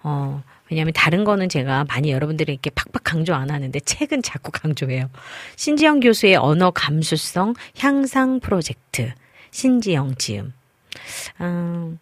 [0.03, 5.09] 어, 왜냐하면 다른 거는 제가 많이 여러분들에게 팍팍 강조 안 하는데 책은 자꾸 강조해요.
[5.55, 9.11] 신지영 교수의 언어 감수성 향상 프로젝트.
[9.51, 10.53] 신지영 지음.
[11.41, 11.99] 음,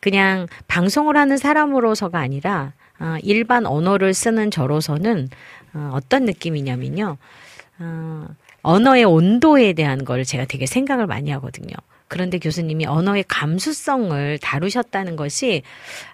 [0.00, 5.28] 그냥 방송을 하는 사람으로서가 아니라 어, 일반 언어를 쓰는 저로서는
[5.74, 7.16] 어, 어떤 느낌이냐면요.
[7.80, 8.26] 어,
[8.62, 11.74] 언어의 온도에 대한 걸 제가 되게 생각을 많이 하거든요.
[12.06, 15.62] 그런데 교수님이 언어의 감수성을 다루셨다는 것이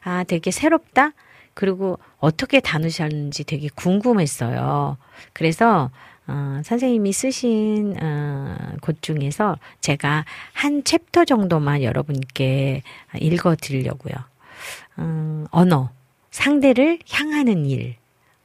[0.03, 1.13] 아 되게 새롭다.
[1.59, 4.97] 그리고 어떻게 다루셨는지 되게 궁금했어요.
[5.33, 5.91] 그래서
[6.29, 12.83] 어, 선생님이 쓰신 어, 곳 중에서 제가 한 챕터 정도만 여러분께
[13.21, 14.15] 읽어 드리려고요.
[15.01, 15.91] 음, 언어,
[16.31, 17.97] 상대를 향하는 일.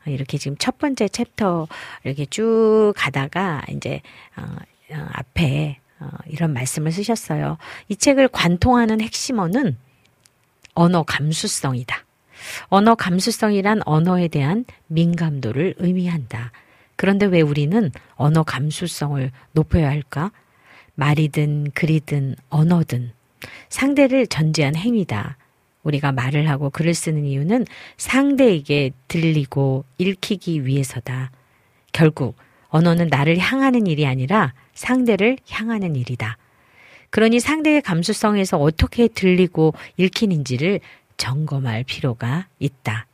[0.07, 1.67] 이렇게 지금 첫 번째 챕터
[2.03, 4.01] 이렇게 쭉 가다가 이제
[4.35, 7.59] 어, 어, 앞에 어, 이런 말씀을 쓰셨어요.
[7.89, 9.77] 이 책을 관통하는 핵심어는
[10.73, 12.05] 언어 감수성이다.
[12.67, 16.51] 언어 감수성이란 언어에 대한 민감도를 의미한다.
[16.95, 20.31] 그런데 왜 우리는 언어 감수성을 높여야 할까?
[20.95, 23.11] 말이든 글이든 언어든
[23.69, 25.37] 상대를 전제한 행위다.
[25.83, 27.65] 우리가 말을 하고 글을 쓰는 이유는
[27.97, 31.31] 상대에게 들리고 읽히기 위해서다.
[31.91, 32.35] 결국
[32.69, 36.37] 언어는 나를 향하는 일이 아니라 상대를 향하는 일이다.
[37.09, 40.79] 그러니 상대의 감수성에서 어떻게 들리고 읽히는지를
[41.17, 43.07] 점검할 필요가 있다.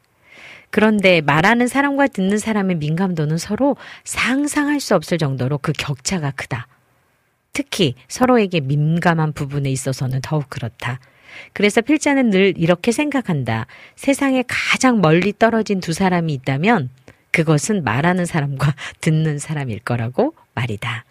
[0.71, 6.67] 그런데 말하는 사람과 듣는 사람의 민감도는 서로 상상할 수 없을 정도로 그 격차가 크다.
[7.53, 10.99] 특히 서로에게 민감한 부분에 있어서는 더욱 그렇다.
[11.53, 13.65] 그래서 필자는 늘 이렇게 생각한다.
[13.95, 16.89] 세상에 가장 멀리 떨어진 두 사람이 있다면
[17.31, 21.05] 그것은 말하는 사람과 듣는 사람일 거라고 말이다.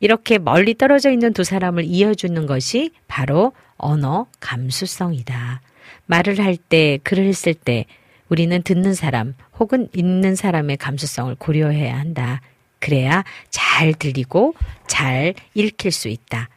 [0.00, 5.60] 이렇게 멀리 떨어져 있는 두 사람을 이어주는 것이 바로 언어 감수성이다.
[6.06, 7.86] 말을 할 때, 글을 쓸 때,
[8.28, 12.40] 우리는 듣는 사람 혹은 읽는 사람의 감수성을 고려해야 한다.
[12.78, 14.54] 그래야 잘 들리고
[14.86, 16.48] 잘 읽힐 수 있다.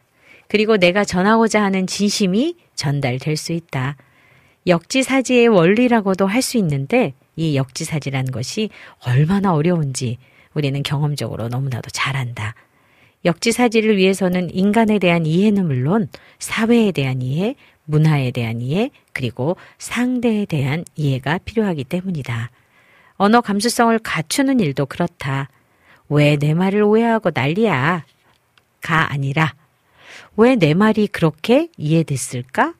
[0.47, 3.97] 그리고 내가 전하고자 하는 진심이 전달될 수 있다.
[4.67, 8.69] 역지사지의 원리라고도 할 수 있는데 이 역지사지라는 것이
[9.05, 10.17] 얼마나 어려운지
[10.53, 12.55] 우리는 경험적으로 너무나도 잘 안다.
[13.25, 16.07] 역지사지를 위해서는 인간에 대한 이해는 물론
[16.39, 17.55] 사회에 대한 이해,
[17.85, 22.51] 문화에 대한 이해, 그리고 상대에 대한 이해가 필요하기 때문이다.
[23.17, 25.49] 언어 감수성을 갖추는 일도 그렇다.
[26.09, 28.05] 왜 내 말을 오해하고 난리야?
[28.81, 29.55] 가 아니라
[30.37, 32.73] 왜 내 말이 그렇게 이해됐을까?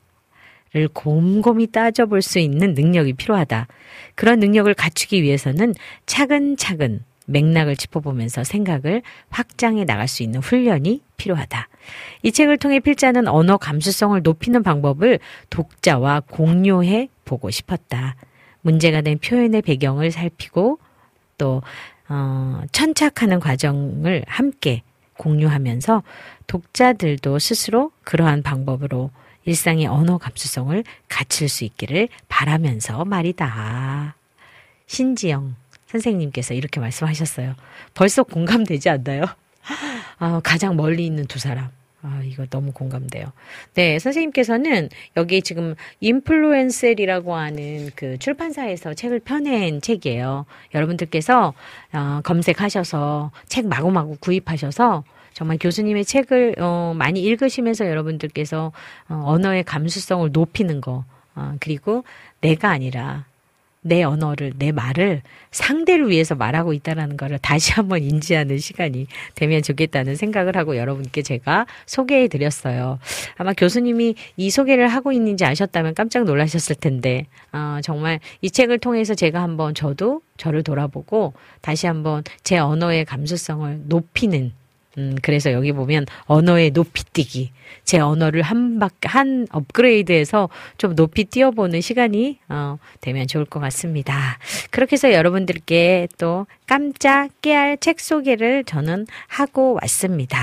[0.72, 3.66] 를 곰곰이 따져볼 수 있는 능력이 필요하다.
[4.14, 11.68] 그런 능력을 갖추기 위해서는 차근차근 맥락을 짚어보면서 생각을 확장해 나갈 수 있는 훈련이 필요하다.
[12.22, 15.18] 이 책을 통해 필자는 언어 감수성을 높이는 방법을
[15.50, 18.16] 독자와 공유해 보고 싶었다.
[18.62, 20.78] 문제가 된 표현의 배경을 살피고
[21.38, 21.62] 또
[22.08, 24.82] 어, 천착하는 과정을 함께
[25.18, 26.02] 공유하면서
[26.46, 29.10] 독자들도 스스로 그러한 방법으로
[29.44, 34.16] 일상의 언어 감수성을 갖출 수 있기를 바라면서 말이다.
[34.86, 35.54] 신지영
[35.86, 37.54] 선생님께서 이렇게 말씀하셨어요.
[37.94, 39.24] 벌써 공감되지 않나요?
[40.18, 41.68] 아, 가장 멀리 있는 두 사람.
[42.02, 43.32] 아, 이거 너무 공감돼요.
[43.74, 50.46] 네, 선생님께서는 여기 지금 인플루엔셀이라고 하는 그 출판사에서 책을 펴낸 책이에요.
[50.74, 51.52] 여러분들께서
[51.92, 55.02] 어, 검색하셔서 책 마구마구 구입하셔서
[55.32, 58.72] 정말 교수님의 책을 어, 많이 읽으시면서 여러분들께서
[59.08, 61.04] 어, 언어의 감수성을 높이는 거
[61.34, 62.04] 어, 그리고
[62.40, 63.24] 내가 아니라
[63.86, 65.22] 내 언어를, 내 말을
[65.52, 69.06] 상대를 위해서 말하고 있다라는 것을 다시 한번 인지하는 시간이
[69.36, 72.98] 되면 좋겠다는 생각을 하고 여러분께 제가 소개해 드렸어요.
[73.36, 79.14] 아마 교수님이 이 소개를 하고 있는지 아셨다면 깜짝 놀라셨을 텐데, 어, 정말 이 책을 통해서
[79.14, 84.52] 제가 한번 저도 저를 돌아보고 다시 한번 제 언어의 감수성을 높이는
[84.98, 87.50] 음, 그래서 여기 보면 언어의 높이 뛰기.
[87.84, 94.38] 제 언어를 한 박, 한 업그레이드해서 좀 높이 뛰어보는 시간이, 어, 되면 좋을 것 같습니다.
[94.70, 100.38] 그렇게 해서 여러분들께 또 깜짝 깨알 책 소개를 저는 하고 왔습니다.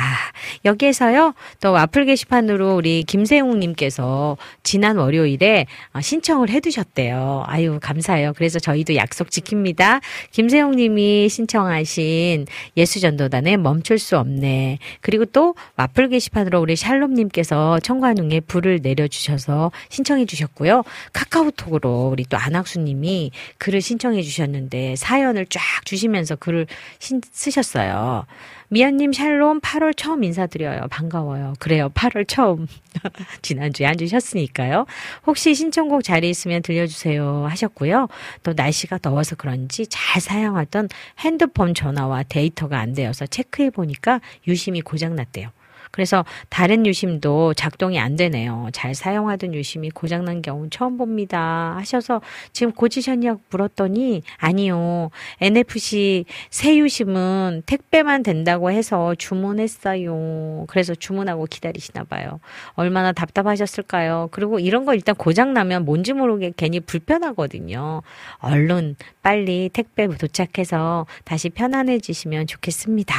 [0.66, 7.44] 여기에서요, 또 와플 게시판으로 우리 김세웅님께서 지난 월요일에 어, 신청을 해두셨대요.
[7.48, 8.34] 아유, 감사해요.
[8.36, 10.02] 그래서 저희도 약속 지킵니다.
[10.32, 12.46] 김세웅님이 신청하신
[12.78, 14.78] 예수전도단의 멈출 수 없 네.
[15.02, 20.84] 그리고 또 와플 게시판으로 우리 샬롬님께서 청관웅에 불을 내려주셔서 신청해 주셨고요.
[21.14, 26.68] 카카오톡으로 우리 또 안학수님이 글을 신청해 주셨는데 사연을 쫙 주시면 하시면서 글을
[27.00, 28.26] 신, 쓰셨어요.
[28.74, 30.88] 미연님 샬롬 8월 처음 인사드려요.
[30.90, 31.54] 반가워요.
[31.60, 31.90] 그래요.
[31.94, 32.66] 8월 처음.
[33.44, 34.88] 지난주에 앉으셨으니까요.
[35.28, 38.08] 혹시 신청곡 자리 있으면 들려주세요 하셨고요.
[38.42, 45.52] 또 날씨가 더워서 그런지 잘 사용하던 핸드폰 전화와 데이터가 안 되어서 체크해 보니까 유심히 고장났대요.
[45.94, 48.68] 그래서 다른 유심도 작동이 안 되네요.
[48.74, 51.76] 잘 사용하던 유심이 고장난 경우 처음 봅니다.
[51.78, 52.20] 하셔서
[52.52, 55.12] 지금 고치셨냐고 물었더니 아니요.
[55.40, 60.66] NFC 새 유심은 택배만 된다고 해서 주문했어요.
[60.68, 62.40] 그래서 주문하고 기다리시나 봐요.
[62.74, 64.30] 얼마나 답답하셨을까요?
[64.32, 68.02] 그리고 이런 거 일단 고장 나면 뭔지 모르게 괜히 불편하거든요.
[68.40, 73.16] 얼른 빨리 택배 도착해서 다시 편안해지시면 좋겠습니다.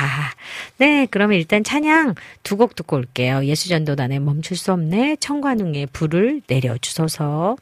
[0.79, 3.45] 네, 그러면 일단 찬양 두곡 곡 듣고 올게요.
[3.45, 7.57] 예수전도단의 멈출 수 없네 청관웅의 불을 내려주소서.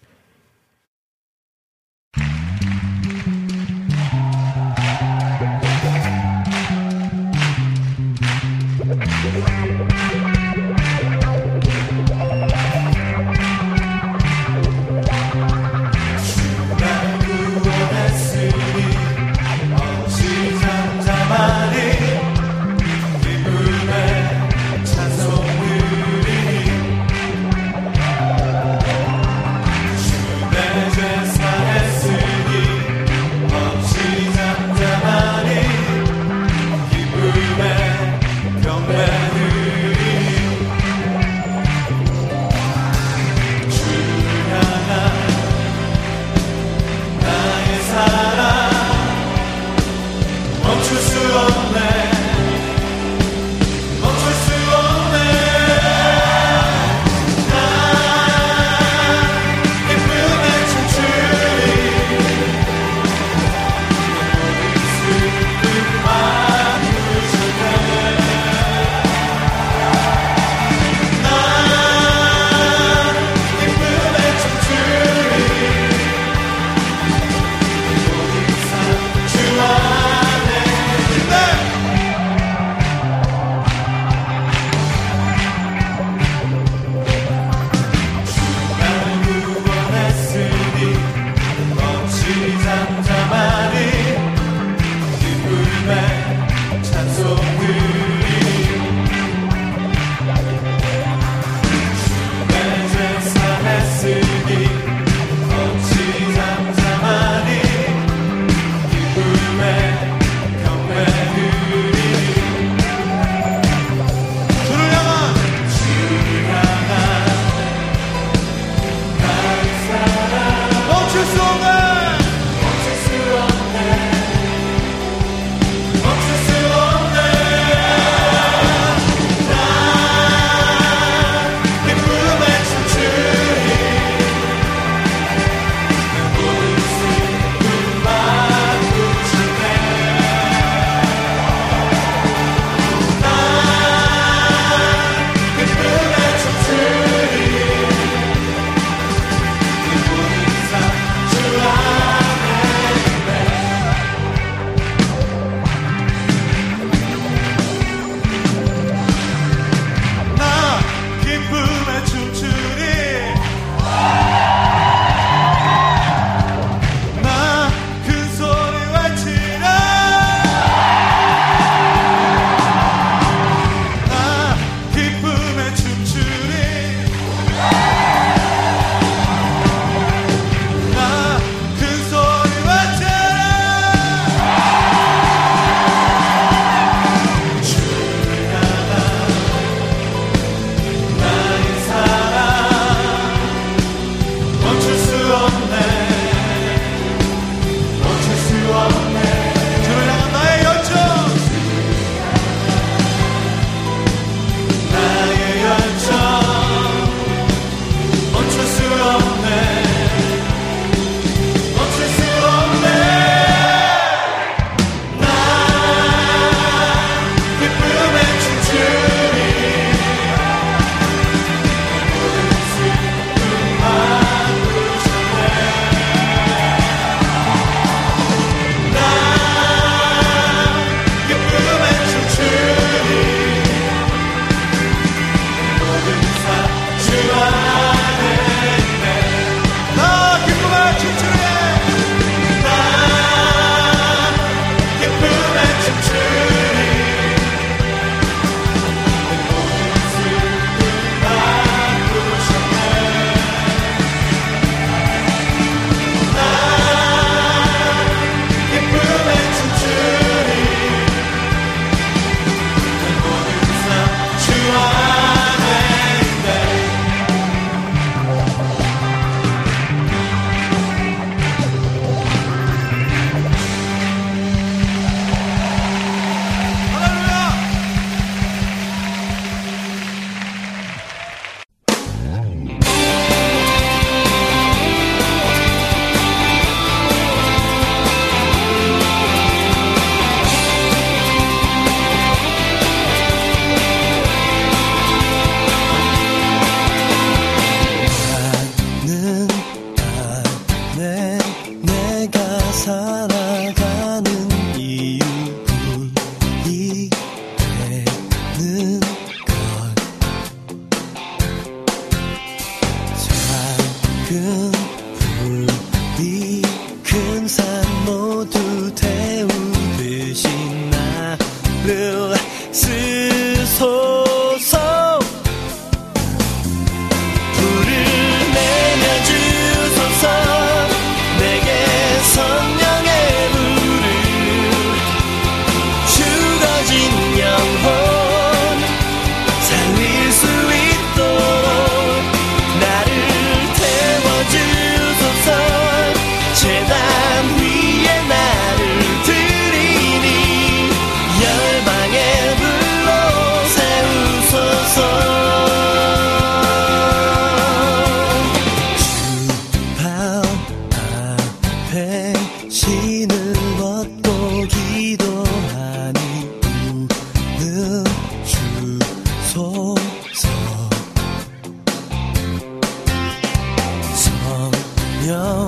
[375.24, 375.66] 鸟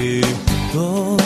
[0.00, 0.24] 语
[0.72, 1.21] 多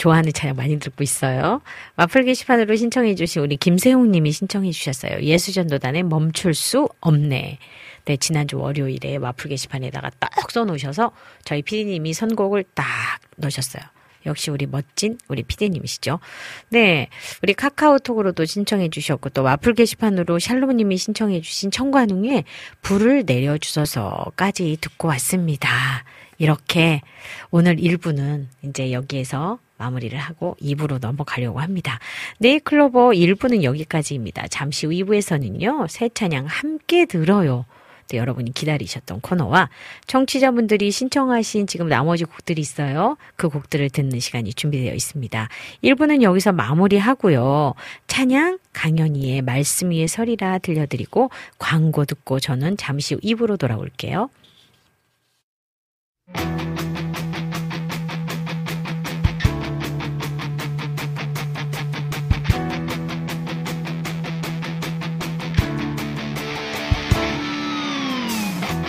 [0.00, 1.60] 좋아하는 차량 많이 듣고 있어요.
[1.96, 5.20] 와플 게시판으로 신청해 주신 우리 김세용 님이 신청해 주셨어요.
[5.20, 7.58] 예수전도단에 멈출 수 없네.
[8.06, 11.12] 네, 지난주 월요일에 와플 게시판에다가 딱 써놓으셔서
[11.44, 12.86] 저희 피디님이 선곡을 딱
[13.36, 13.82] 넣으셨어요.
[14.24, 16.18] 역시 우리 멋진 우리 피디님이시죠.
[16.70, 17.08] 네.
[17.42, 22.44] 우리 카카오톡으로도 신청해 주셨고 또 와플 게시판으로 샬롬님이 신청해 주신 청관웅에
[22.80, 26.04] 불을 내려주셔서까지 듣고 왔습니다.
[26.40, 27.02] 이렇게
[27.50, 32.00] 오늘 1부는 이제 여기에서 마무리를 하고 2부로 넘어가려고 합니다.
[32.38, 34.48] 네, 클로버 1부는 여기까지입니다.
[34.48, 37.66] 잠시 후 2부에서는요, 새 찬양 함께 들어요.
[38.08, 39.68] 네, 여러분이 기다리셨던 코너와
[40.06, 43.16] 청취자분들이 신청하신 지금 나머지 곡들이 있어요.
[43.36, 45.48] 그 곡들을 듣는 시간이 준비되어 있습니다.
[45.84, 47.74] 1부는 여기서 마무리하고요.
[48.08, 54.30] 찬양 강연이의 말씀 위의 설이라 들려드리고 광고 듣고 저는 잠시 후 2부로 돌아올게요.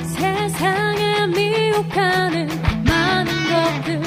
[0.05, 2.47] 세상에 미혹하는
[2.85, 4.01] 많은 것들.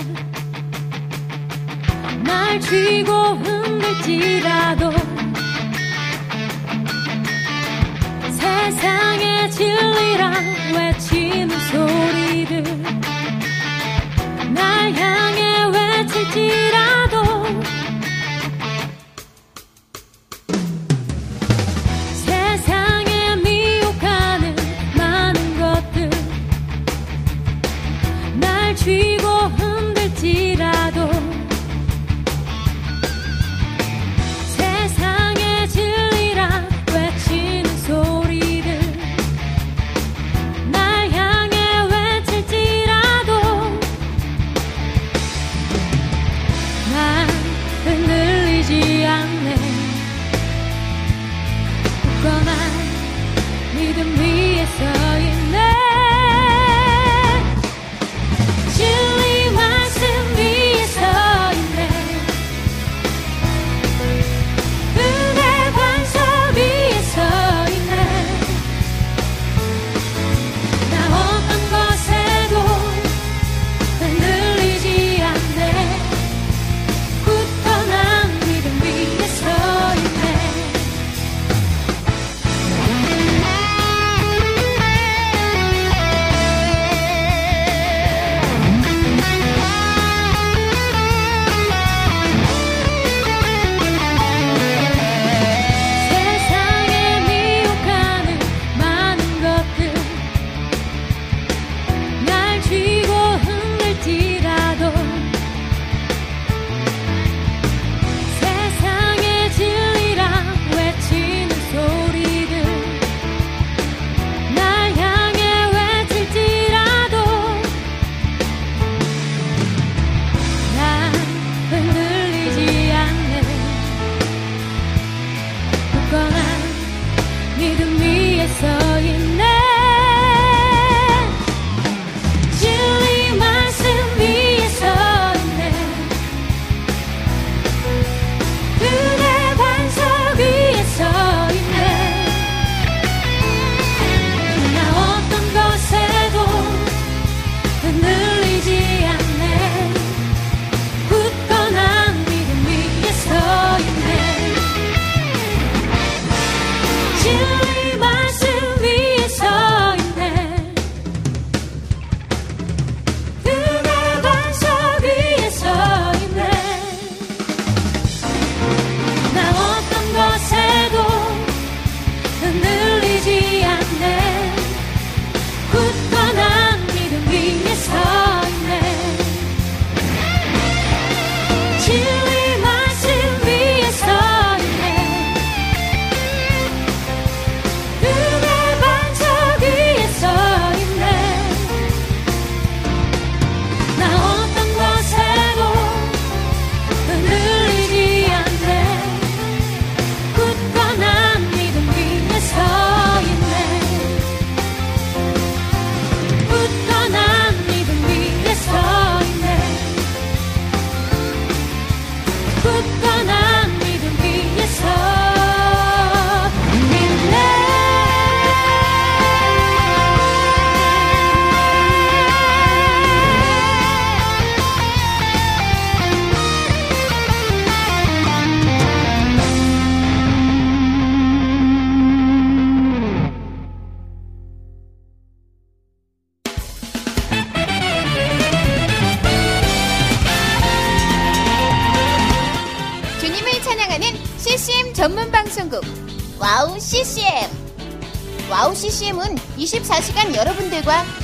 [2.23, 4.93] 날 쥐고 흔들지라도.
[8.31, 10.33] 세상의 진리라
[10.75, 12.24] 외치는 소리들
[14.55, 16.64] 날 향해 외칠지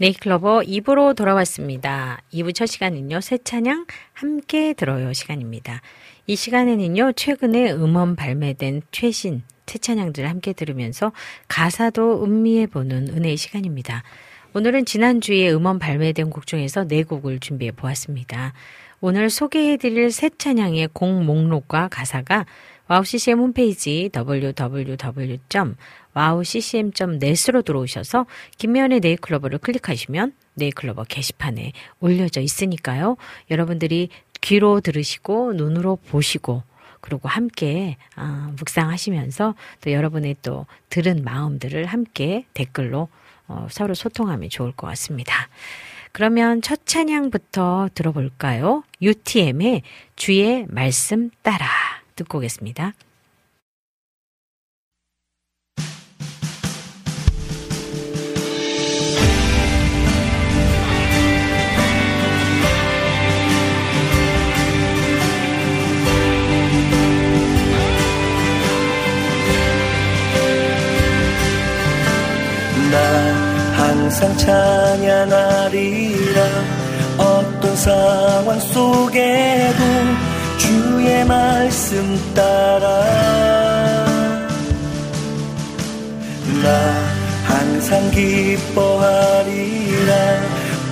[0.00, 2.22] 네잎클로버 2부로 돌아왔습니다.
[2.32, 3.84] 2부 첫 시간은요, 새 찬양
[4.14, 5.82] 함께 들어요 시간입니다.
[6.26, 11.12] 이 시간에는요, 최근에 음원 발매된 최신 새 찬양들을 함께 들으면서
[11.48, 14.02] 가사도 음미해보는 은혜의 시간입니다.
[14.54, 18.54] 오늘은 지난주에 음원 발매된 곡 중에서 네 곡을 준비해 보았습니다.
[19.02, 22.46] 오늘 소개해드릴 새 찬양의 곡 목록과 가사가
[22.88, 24.10] WOW CCM 홈페이지
[26.14, 28.26] www.wowccm.net으로 들어오셔서
[28.58, 33.16] 김면의 네이클로버를 클릭하시면 네이클로버 게시판에 올려져 있으니까요.
[33.50, 34.08] 여러분들이
[34.40, 36.62] 귀로 들으시고 눈으로 보시고
[37.00, 43.08] 그리고 함께 아, 묵상하시면서 또 여러분의 또 들은 마음들을 함께 댓글로
[43.48, 45.48] 어, 서로 소통하면 좋을 것 같습니다.
[46.12, 48.82] 그러면 첫 찬양부터 들어볼까요?
[49.00, 49.82] UTM의
[50.16, 51.66] 주의 말씀 따라
[52.16, 52.94] 듣고 오겠습니다.
[74.20, 74.36] 항상
[75.08, 76.42] 찬양하리라
[77.16, 79.82] 어떤 상황 속에도
[80.58, 82.86] 주의 말씀 따라
[86.62, 86.68] 나
[87.46, 89.54] 항상 기뻐하리라.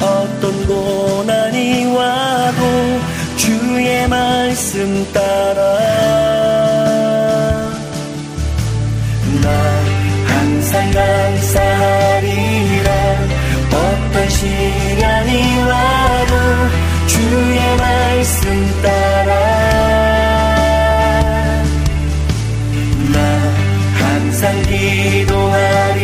[0.01, 2.63] 어떤 고난이 와도
[3.37, 5.61] 주의 말씀 따라
[9.43, 9.51] 나
[10.25, 12.18] 항상 감사하리라.
[13.73, 16.35] 어떤 시련이 와도
[17.07, 19.33] 주의 말씀 따라
[23.13, 23.19] 나
[23.99, 25.98] 항상 기도하리.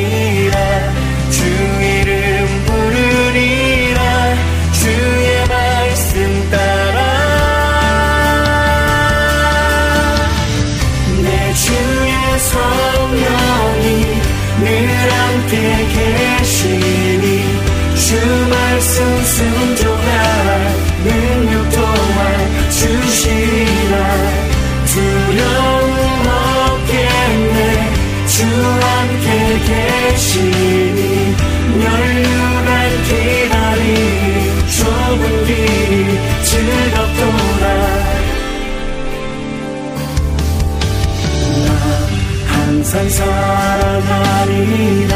[43.15, 45.13] 사랑하리라.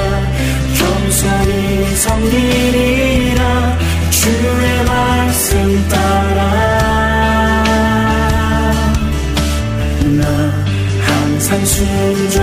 [0.79, 3.43] 겸손히 섬기리라.
[4.11, 6.39] 주의 말씀 따라.
[10.17, 10.23] 나
[11.01, 12.38] 항상 순종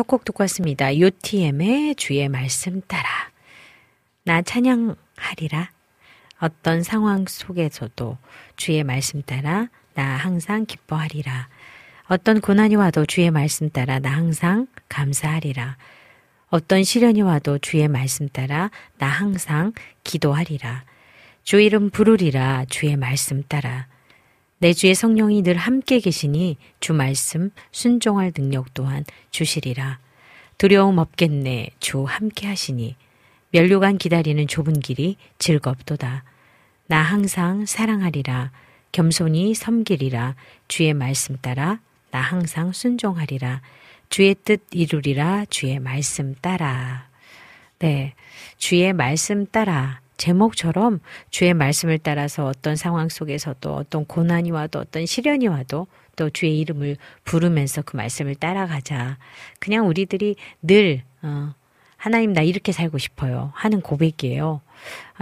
[0.00, 0.96] 첫 곡 듣고 왔습니다.
[0.96, 3.30] UTM의 주의 말씀 따라.
[4.24, 5.70] 나 찬양하리라.
[6.40, 8.16] 어떤 상황 속에서도
[8.56, 11.48] 주의 말씀 따라 나 항상 기뻐하리라.
[12.06, 15.76] 어떤 고난이 와도 주의 말씀 따라 나 항상 감사하리라.
[16.48, 20.82] 어떤 시련이 와도 주의 말씀 따라 나 항상 기도하리라.
[21.44, 23.86] 주 이름 부르리라 주의 말씀 따라.
[24.62, 29.98] 내 주의 성령이 늘 함께 계시니 주 말씀 순종할 능력 또한 주시리라.
[30.58, 32.94] 두려움 없겠네 주 함께 하시니
[33.52, 36.24] 면류관 기다리는 좁은 길이 즐겁도다.
[36.88, 38.52] 나 항상 사랑하리라
[38.92, 40.36] 겸손히 섬기리라
[40.68, 41.80] 주의 말씀 따라
[42.10, 43.62] 나 항상 순종하리라
[44.10, 47.08] 주의 뜻 이루리라 주의 말씀 따라.
[47.78, 48.12] 네.
[48.58, 55.48] 주의 말씀 따라 제목처럼 주의 말씀을 따라서 어떤 상황 속에서도 어떤 고난이 와도 어떤 시련이
[55.48, 59.16] 와도 또 주의 이름을 부르면서 그 말씀을 따라가자.
[59.58, 61.54] 그냥 우리들이 늘 어,
[61.96, 64.60] 하나님 나 이렇게 살고 싶어요 하는 고백이에요.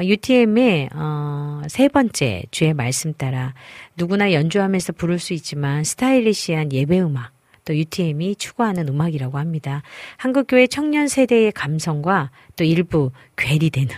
[0.01, 3.55] UTM의 어, 세 번째 주의 말씀 따라
[3.97, 7.31] 누구나 연주하면서 부를 수 있지만 스타일리시한 예배 음악
[7.65, 9.83] 또 UTM이 추구하는 음악이라고 합니다.
[10.17, 13.95] 한국교회 청년 세대의 감성과 또 일부 괴리되는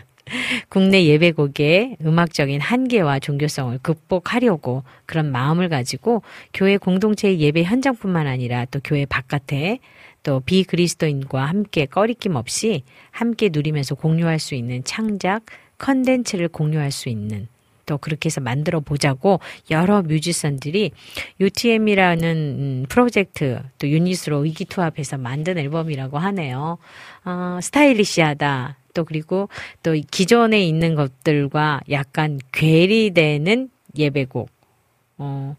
[0.68, 8.80] 국내 예배곡의 음악적인 한계와 종교성을 극복하려고 그런 마음을 가지고 교회 공동체의 예배 현장뿐만 아니라 또
[8.82, 9.78] 교회 바깥에
[10.22, 15.44] 또 비그리스도인과 함께 꺼리낌 없이 함께 누리면서 공유할 수 있는 창작
[15.78, 17.48] 컨텐츠를 공유할 수 있는
[17.90, 19.40] 또 그렇게 해서 만들어 보자고
[19.70, 20.92] 여러 뮤지션들이
[21.40, 26.78] UTM이라는 음, 프로젝트 또 유닛으로 의기투합해서 만든 앨범이라고 하네요.
[27.24, 28.79] 어, 스타일리시하다.
[28.94, 29.48] 또 그리고
[29.82, 34.59] 또 기존에 있는 것들과 약간 괴리되는 예배곡.
[35.22, 35.54] 어,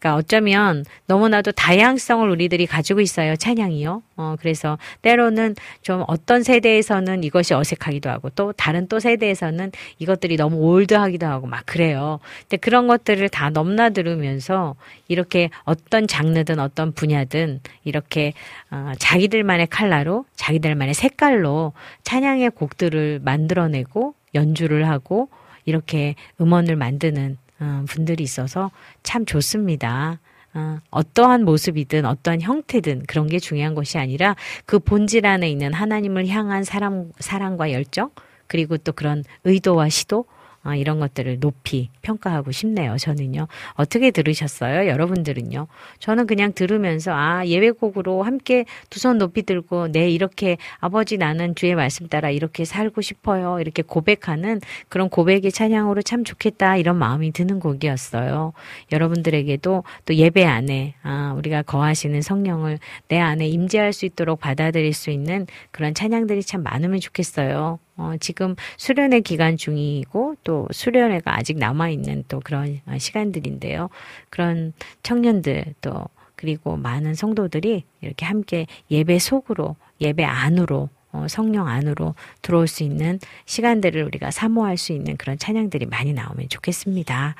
[0.00, 3.36] 그러니까 어쩌면 너무나도 다양성을 우리들이 가지고 있어요.
[3.36, 4.02] 찬양이요.
[4.16, 10.56] 어, 그래서 때로는 좀 어떤 세대에서는 이것이 어색하기도 하고 또 다른 또 세대에서는 이것들이 너무
[10.56, 12.20] 올드하기도 하고 막 그래요.
[12.40, 14.76] 근데 그런 것들을 다 넘나들으면서
[15.08, 18.32] 이렇게 어떤 장르든 어떤 분야든 이렇게
[18.70, 21.74] 어, 자기들만의 칼라로 자기들만의 색깔로
[22.04, 25.28] 찬양의 곡들을 만들어내고 연주를 하고
[25.66, 27.41] 이렇게 음원을 만드는 어,
[27.88, 28.70] 분들이 있어서
[29.02, 30.20] 참 좋습니다.
[30.54, 34.36] 어, 어떠한 모습이든 어떠한 형태든 그런 게 중요한 것이 아니라
[34.66, 38.10] 그 본질 안에 있는 하나님을 향한 사랑, 사랑과 열정
[38.46, 40.26] 그리고 또 그런 의도와 시도
[40.62, 42.96] 아, 이런 것들을 높이 평가하고 싶네요.
[42.98, 43.48] 저는요.
[43.74, 44.88] 어떻게 들으셨어요?
[44.88, 45.66] 여러분들은요?
[45.98, 51.74] 저는 그냥 들으면서 아, 예배곡으로 함께 두 손 높이 들고 네, 이렇게 아버지 나는 주의
[51.74, 53.58] 말씀 따라 이렇게 살고 싶어요.
[53.60, 56.76] 이렇게 고백하는 그런 고백의 찬양으로 참 좋겠다.
[56.76, 58.52] 이런 마음이 드는 곡이었어요.
[58.92, 62.78] 여러분들에게도 또 예배 안에 아, 우리가 거하시는 성령을
[63.08, 67.80] 내 안에 임재할 수 있도록 받아들일 수 있는 그런 찬양들이 참 많으면 좋겠어요.
[67.96, 73.90] 어, 지금 수련회 기간 중이고 또 수련회가 아직 남아있는 또 그런 시간들인데요.
[74.30, 82.14] 그런 청년들 또 그리고 많은 성도들이 이렇게 함께 예배 속으로 예배 안으로 어, 성령 안으로
[82.40, 87.34] 들어올 수 있는 시간들을 우리가 사모할 수 있는 그런 찬양들이 많이 나오면 좋겠습니다.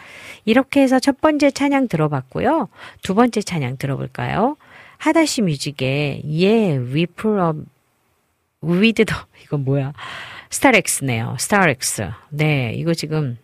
[0.44, 2.68] 이렇게 해서 첫 번째 찬양 들어봤고요.
[3.02, 4.56] 두 번째 찬양 들어볼까요?
[4.98, 7.64] 하다시 뮤직의 Yeah, We Pull Up
[8.62, 9.92] With the 이건 뭐야?
[10.52, 11.36] 스타렉스네요.
[11.38, 12.10] 스타렉스.
[12.28, 13.38] 네, 이거 지금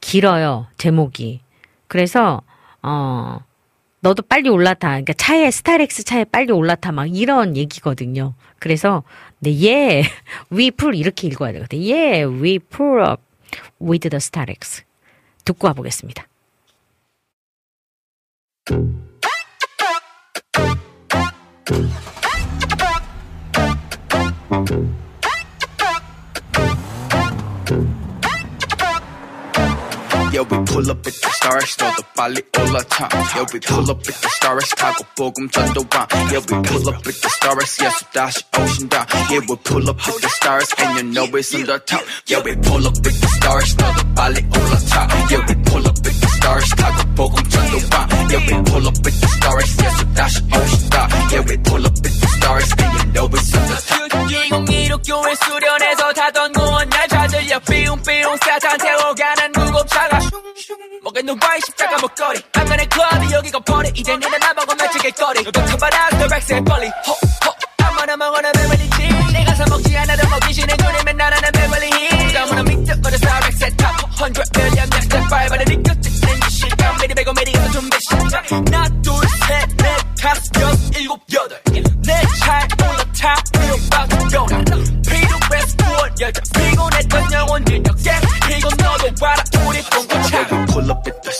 [0.00, 0.66] 길어요.
[0.76, 1.40] 제목이.
[1.88, 2.42] 그래서
[2.82, 3.40] 어
[4.00, 4.88] 너도 빨리 올라타.
[4.88, 8.34] 그러니까 차에 스타렉스 차에 빨리 올라타 막 이런 얘기거든요.
[8.58, 9.02] 그래서
[9.40, 10.02] 네, 예,
[10.52, 11.82] we pull 이렇게 읽어야 되거든요.
[11.82, 13.22] 예, we pull up
[13.80, 14.84] with the starex.
[15.44, 16.26] 듣고 와보겠습니다.
[30.36, 33.08] Yeah, we pull up at the stars, 너도 빨리 올라타.
[33.32, 36.06] Yeah, we pull up at the stars, 타고 복음 전도와.
[36.28, 39.06] Yeah, we pull up at the stars, 예수 다시 오신다.
[39.32, 42.04] Yeah, we pull up at the stars, and you know it's on the top.
[42.28, 45.08] Yeah, we pull up at the stars, 너도 빨리 올라타.
[45.32, 47.96] Yeah, we pull up at the stars, 타고 복음 전도와.
[48.28, 51.08] Yeah, we pull up at the stars, 예수 다시 오신다.
[51.32, 53.96] Yeah, we pull up at the stars, and you know it's on the top.
[54.28, 59.35] 2016 교회 수련에서 타던 무언 날 찾으려 삐용삐용 사탄 태워가는 무겁차가
[61.02, 62.40] 먹은 누와의 십자가 목걸이?
[62.52, 63.90] 강간의 클럽이 여기가 버리.
[63.94, 65.42] 이젠 내가 나보고 맞추길 거리.
[65.42, 66.88] 너도 쳐봐라 더 백세 빨리.
[67.06, 72.62] 호호 아무나 먹어라 메밀리지 내가 사 먹지 않아도 먹기 싫은 눈이면 나라는 메밀리 힐 너무나
[72.62, 77.52] 믿겨 어려서 백세 탑 100, million, yes, that's five 안에 느껴지는 시간 미리 배고 미리
[77.52, 78.52] 가서 준비 시작.
[78.52, 81.60] 하나 둘셋넷 다섯 여섯 일곱 여덟.
[82.04, 85.84] 내잘 올라타 위로 빠져 필요해 스포
[86.20, 87.65] 열정 피곤했던 영혼.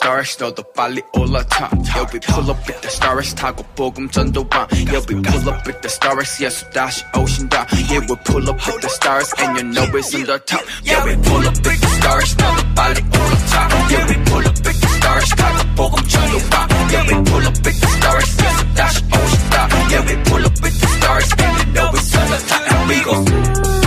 [0.01, 5.03] stars 너도 빨리 올라타 Yeah we pull up with the stars 타고 복음 전도방 Yeah
[5.07, 8.89] we pull up with the stars 예수 다시 오신다 Yeah we pull up with the
[8.89, 12.35] stars and you know it's on the top Yeah we pull up with the stars
[12.38, 17.15] 너도 빨리 올라타 Yeah we pull up with the stars 타고 복음 전도방 Yeah we
[17.23, 19.55] pull up with the stars 예수 다시 오신다
[19.91, 22.89] Yeah we pull up with the stars and you know it's on the top And
[22.89, 23.84] we go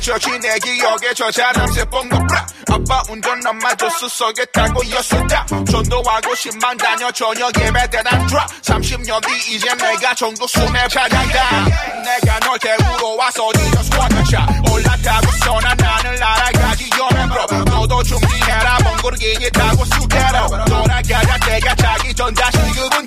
[0.00, 2.46] 저지 내 기억에 저 사람새 뻥거브라.
[2.70, 5.46] 아빠 운전 남마저 수석에 타고 였었다.
[5.46, 11.64] 전도하고 10만 다녀 저녁 예배 대난 드랍 30년 뒤 이제 내가 전국 순회 찬양가
[12.04, 18.78] 내가 널 태우러 와서 니저 스쿼트차 올라타고서 난 하늘 날아가지 연애로 너도 중지해라.
[18.84, 21.38] 멍구르기에 타고 수대로 돌아가자.
[21.46, 23.06] 때가 자기 전 다시 예왜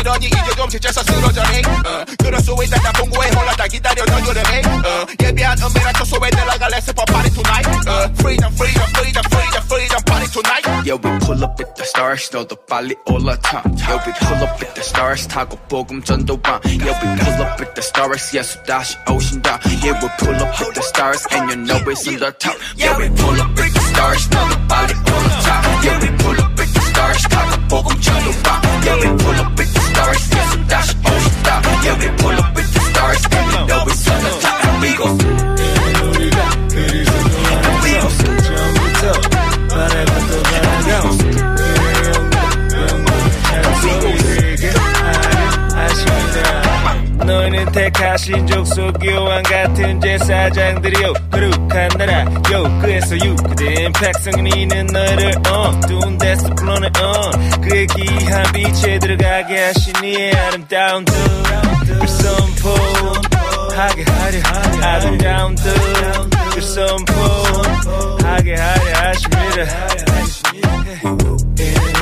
[0.00, 5.06] 이러니 이제 좀 지쳐서 쓰러져니 어, 그럴 수 있다 본고에 올라다 기다려 널 그러니 어,
[5.22, 10.02] 예비한 은밀한 초소에 들어가 Let's hip hop party tonight uh, Freedom freedom freedom freedom freedom
[10.04, 14.42] party tonight Yeah we pull up with the stars 너도 빨리 올라타 Yeah we pull
[14.44, 18.62] up with the stars 타고 복음 전도방 Yeah we pull up with the stars 예수
[18.64, 22.32] 다시 오신다 Yeah we pull up with the stars and you know it's on the
[22.38, 25.48] top Yeah we pull up with the stars 너도 빨리 올라타
[25.84, 29.72] Yeah we pull up with the stars 타고 복음 전도방 Yeah we pull up with
[29.74, 31.63] the stars, yes, dash, oh, stop.
[31.83, 35.58] Yeah, we pull up with the stars, and you know it's on the top, amigos.
[47.29, 51.13] 너희는 택하신 족속 교환 같은 제사장들이요.
[51.31, 57.31] 거룩한 나라 요 그래서 유크된 백성이는 너희를 어 두운 데서 불러내 어
[57.61, 64.41] 그의 귀한 빛에 들어가게 하시니 아름다운 뜻을 선포하게 하려
[64.81, 69.87] 아름다운 뜻을 선포하게 하려 하십니다.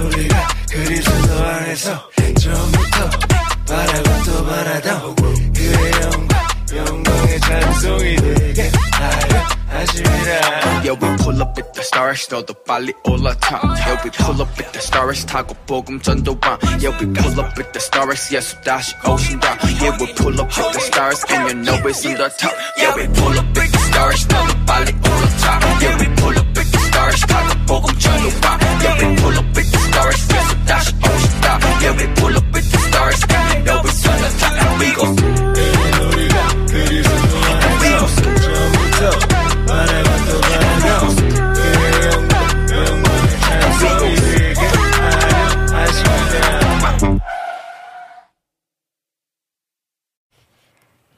[0.03, 2.09] 우리가 그리스도 안에서
[2.39, 5.00] 처음부터 바라고 또 바라다
[5.54, 12.54] 그의 영광 영광의 찬송이 되게 하려 하십니다 Yeah we pull up with the stars 너도
[12.66, 17.38] 빨리 올라타 Yeah we pull up with the stars 타고 복음 전도방 Yeah we pull
[17.40, 21.48] up with the stars 예수 다시 오신다 Yeah we pull up with the stars and
[21.48, 24.92] you know it's on the top Yeah we pull up with the stars 너도 빨리
[24.92, 28.65] 올라타 Yeah we pull up with the stars 타고 복음 전도방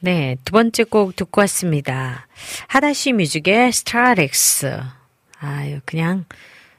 [0.02, 2.26] 네, 두 번째 곡 듣고 왔습니다.
[2.68, 4.80] 하다시 뮤직의 스타렉스.
[5.42, 6.24] 아유, 그냥,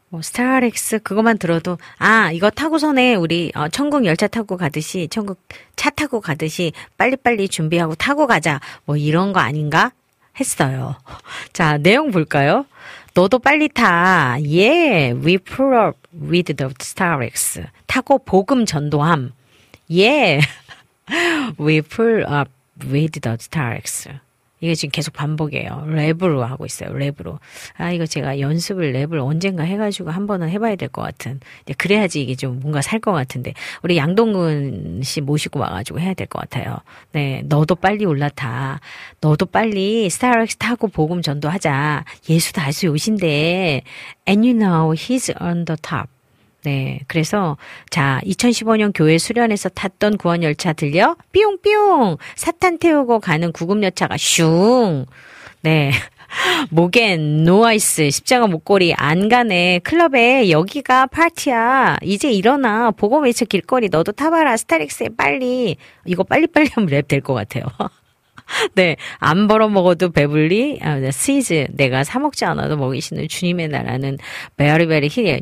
[0.08, 5.38] 뭐, 스타렉스 그것만 들어도, 아, 이거 타고선에 우리, 어, 천국 열차 타고 가듯이, 천국
[5.76, 8.58] 차 타고 가듯이, 빨리빨리 준비하고 타고 가자.
[8.86, 9.92] 뭐, 이런 거 아닌가?
[10.38, 10.96] 했어요.
[11.52, 12.64] 자, 내용 볼까요?
[13.12, 14.38] 너도 빨리 타.
[14.44, 17.64] Yeah, we pull up with the Starex.
[17.86, 19.32] 타고 복음 전도함.
[19.92, 20.40] Yeah,
[21.60, 22.50] we pull up
[22.86, 24.08] with the Starex.
[24.62, 25.86] 이게 지금 계속 반복이에요.
[25.88, 26.90] 랩으로 하고 있어요.
[26.90, 27.38] 랩으로.
[27.78, 31.40] 아, 이거 제가 연습을 랩을 언젠가 해가지고 한 번은 해봐야 될 것 같은.
[31.78, 33.54] 그래야지 이게 좀 뭔가 살 것 같은데.
[33.82, 36.76] 우리 양동근 씨 모시고 와가지고 해야 될 것 같아요.
[37.12, 37.42] 네.
[37.46, 38.80] 너도 빨리 올라타.
[39.22, 42.04] 너도 빨리 스타렉스 타고 복음 전도하자.
[42.28, 43.80] 예수 다시 오신대.
[44.28, 46.10] And you know he's on the top.
[46.62, 47.00] 네.
[47.08, 47.56] 그래서,
[47.90, 51.16] 자, 2015년 교회 수련에서 탔던 구원 열차 들려?
[51.32, 52.18] 삐용삐용!
[52.36, 55.06] 사탄 태우고 가는 구급 열차가 슝!
[55.62, 55.92] 네.
[56.70, 63.88] 목엔 no ice 십자가 목걸이 안 가네 클럽에 여기가 파티야 이제 일어나 보고 외쳐 길거리
[63.88, 67.64] 너도 타봐라 스타렉스에 빨리 이거 빨리빨리 하면 랩 될 것 같아요
[68.74, 74.18] 네, 안 벌어 먹어도 배불리, 아, 시즈, 내가 사먹지 않아도 먹이시는 주님의 나라는
[74.56, 75.38] 베리베리 힐이에요.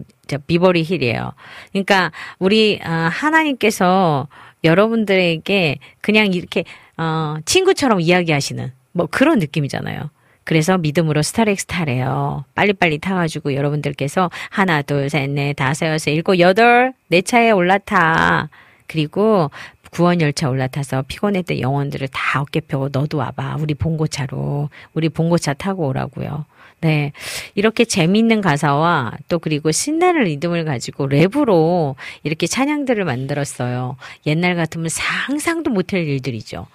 [0.47, 1.33] 비버리 힐이에요.
[1.73, 4.29] 그러니까, 우리, 아, 하나님께서
[4.65, 6.65] 여러분들에게 그냥 이렇게,
[6.97, 10.11] 어, 친구처럼 이야기하시는, 뭐 그런 느낌이잖아요.
[10.45, 12.45] 그래서 믿음으로 스타렉스 타래요.
[12.55, 18.49] 빨리빨리 타가지고 여러분들께서 하나, 둘, 셋, 넷, 다섯, 여섯, 일곱, 여덟, 내 차에 올라타.
[18.87, 19.51] 그리고
[19.91, 23.57] 구원 열차 올라타서 피곤했던 영혼들을 다 어깨 펴고 너도 와봐.
[23.61, 24.69] 우리 봉고차로.
[24.95, 26.45] 우리 봉고차 타고 오라고요.
[26.81, 27.13] 네.
[27.55, 33.97] 이렇게 재미있는 가사와 또 그리고 신나는 리듬을 가지고 랩으로 이렇게 찬양들을 만들었어요.
[34.27, 36.67] 옛날 같으면 상상도 못할 일들이죠.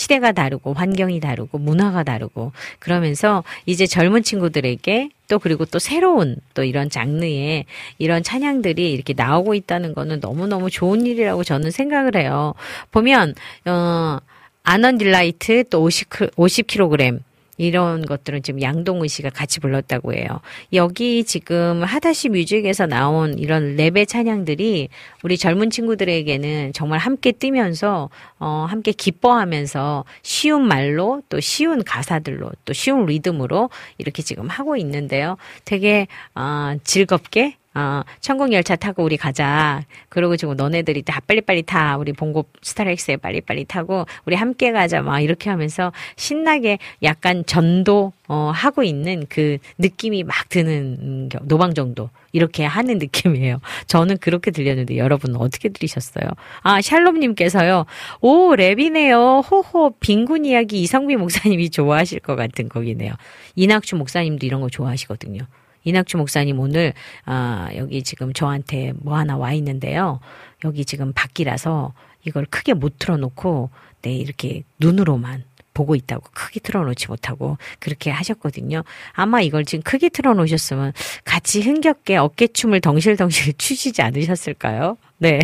[0.00, 6.64] 시대가 다르고 환경이 다르고 문화가 다르고 그러면서 이제 젊은 친구들에게 또 그리고 또 새로운 또
[6.64, 7.66] 이런 장르의
[7.98, 12.54] 이런 찬양들이 이렇게 나오고 있다는 거는 너무너무 좋은 일이라고 저는 생각을 해요.
[12.92, 13.34] 보면
[13.66, 14.18] 어
[14.62, 17.20] 아넌 딜라이트 또 50, 50kg
[17.60, 20.40] 이런 것들은 지금 양동근 씨가 같이 불렀다고 해요.
[20.72, 24.88] 여기 지금 하다시 뮤직에서 나온 이런 랩의 찬양들이
[25.22, 28.08] 우리 젊은 친구들에게는 정말 함께 뛰면서
[28.38, 33.68] 어 함께 기뻐하면서 쉬운 말로 또 쉬운 가사들로 또 쉬운 리듬으로
[33.98, 35.36] 이렇게 지금 하고 있는데요.
[35.66, 39.82] 되게 어 즐겁게 어, 천국 열차 타고 우리 가자.
[40.08, 41.96] 그러고 지금 너네들이 다 빨리빨리 타.
[41.98, 45.02] 우리 봉고 스타렉스에 빨리빨리 타고 우리 함께 가자.
[45.02, 51.74] 막 이렇게 하면서 신나게 약간 전도 어, 하고 있는 그 느낌이 막 드는 겨- 노방
[51.74, 53.60] 정도 이렇게 하는 느낌이에요.
[53.86, 56.28] 저는 그렇게 들렸는데 여러분 어떻게 들으셨어요?
[56.62, 57.86] 아 샬롬님께서요.
[58.20, 59.48] 오 랩이네요.
[59.48, 63.12] 호호 빈곤 이야기 이성비 목사님이 좋아하실 것 같은 곡이네요.
[63.56, 65.42] 이낙주 목사님도 이런 거 좋아하시거든요.
[65.84, 66.92] 이낙주 목사님 오늘
[67.24, 70.20] 아 여기 지금 저한테 뭐 하나 와 있는데요.
[70.64, 71.92] 여기 지금 밖이라서
[72.26, 73.70] 이걸 크게 못 틀어놓고
[74.02, 78.82] 네 이렇게 눈으로만 보고 있다고 크게 틀어놓지 못하고 그렇게 하셨거든요.
[79.12, 80.92] 아마 이걸 지금 크게 틀어놓으셨으면
[81.24, 84.96] 같이 흥겹게 어깨춤을 덩실덩실 추시지 않으셨을까요?
[85.22, 85.38] 네.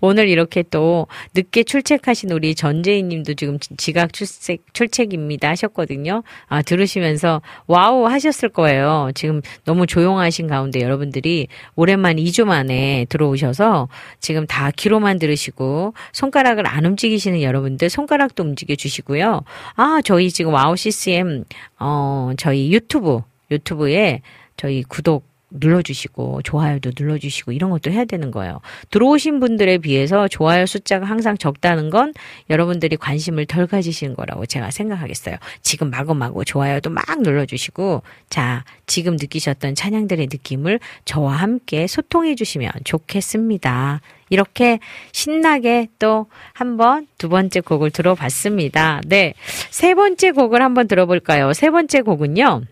[0.00, 6.22] 오늘 이렇게 또 늦게 출첵하신 우리 전재희 님도 지금 지각 출첵, 출첵입니다 하셨거든요.
[6.46, 9.10] 아, 들으시면서 wow 하셨을 거예요.
[9.16, 13.88] 지금 너무 조용하신 가운데 여러분들이 오랜만 2주 만에 들어오셔서
[14.20, 19.42] 지금 다 귀로만 들으시고 손가락을 안 움직이시는 여러분들 손가락도 움직여 주시고요.
[19.74, 21.42] 아, 저희 지금 와우 CCM,
[21.80, 24.22] 어, 저희 유튜브, 유튜브에
[24.56, 28.60] 저희 구독 눌러주시고 좋아요도 눌러주시고 이런 것도 해야 되는 거예요.
[28.90, 32.12] 들어오신 분들에 비해서 좋아요 숫자가 항상 적다는 건
[32.50, 35.36] 여러분들이 관심을 덜 가지시는 거라고 제가 생각하겠어요.
[35.62, 44.00] 지금 마구마구 좋아요도 막 눌러주시고 자 지금 느끼셨던 찬양들의 느낌을 저와 함께 소통해 주시면 좋겠습니다.
[44.30, 44.80] 이렇게
[45.12, 49.00] 신나게 또 한 번 두 번째 곡을 들어봤습니다.
[49.06, 49.34] 네.
[49.70, 51.52] 세 번째 곡을 한번 들어볼까요?
[51.52, 52.62] 세 번째 곡은요.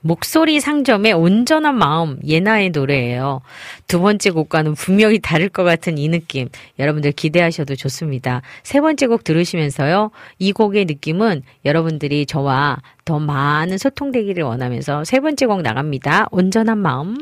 [0.00, 3.40] 목소리 상점의 온전한 마음 예나의 노래예요.
[3.86, 6.48] 두 번째 곡과는 분명히 다를 것 같은 이 느낌
[6.78, 8.42] 여러분들 기대하셔도 좋습니다.
[8.62, 10.10] 세 번째 곡 들으시면서요.
[10.38, 16.28] 이 곡의 느낌은 여러분들이 저와 더 많은 소통되기를 원하면서 세 번째 곡 나갑니다.
[16.30, 17.18] 온전한 마음.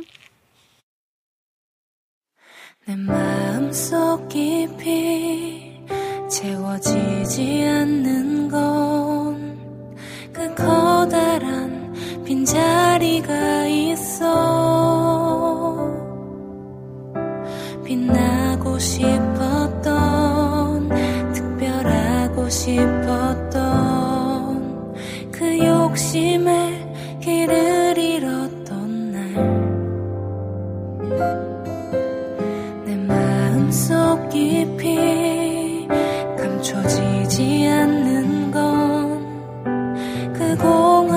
[2.86, 5.72] 내 마음속 깊이
[6.28, 9.56] 채워지지 않는 건
[10.36, 11.75] 그 커다란
[12.26, 15.16] 빈자리가 있어.
[17.84, 19.82] 빛나고 싶었던
[21.32, 23.54] 특별하고 싶었던
[25.30, 29.32] 그 욕심에 길을 잃었던 날.
[32.84, 35.86] 내 마음속 깊이
[36.36, 38.86] 감춰지지 않는 건
[40.38, 41.15] 그 공허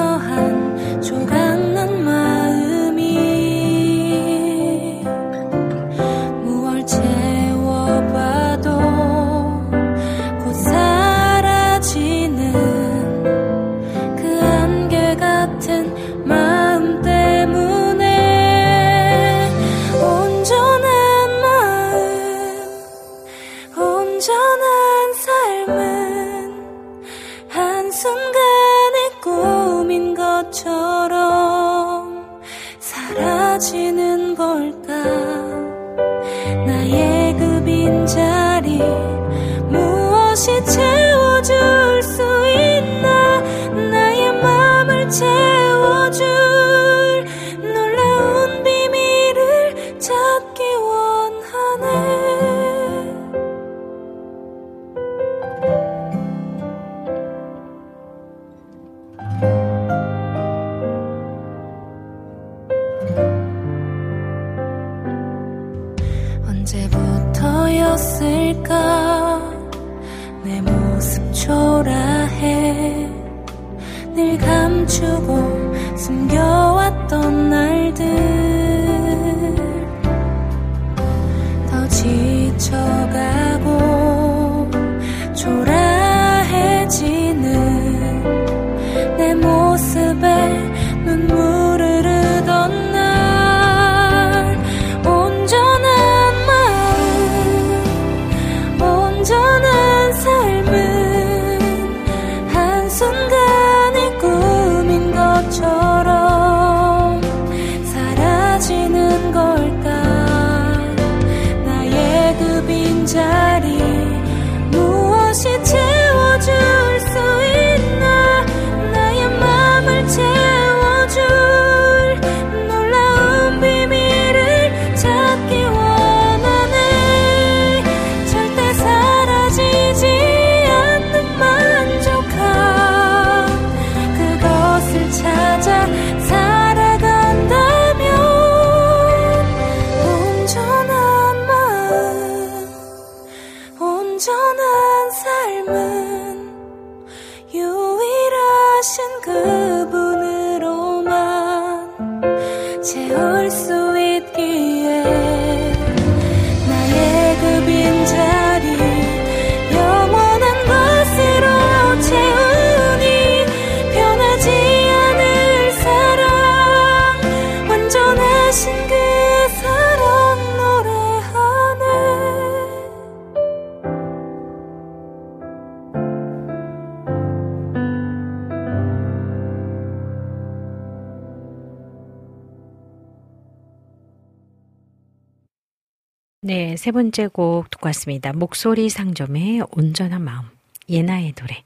[186.90, 188.34] 세 번째 곡 듣고 왔습니다.
[188.34, 190.46] 목소리 상점의 온전한 마음.
[190.90, 191.64] 예나의 노래.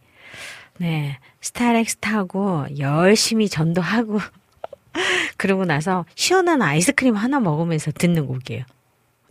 [0.80, 4.20] 네, 스타렉스 타고 열심히 전도하고
[5.38, 8.66] 그러고 나서 시원한 아이스크림 하나 먹으면서 듣는 곡이에요.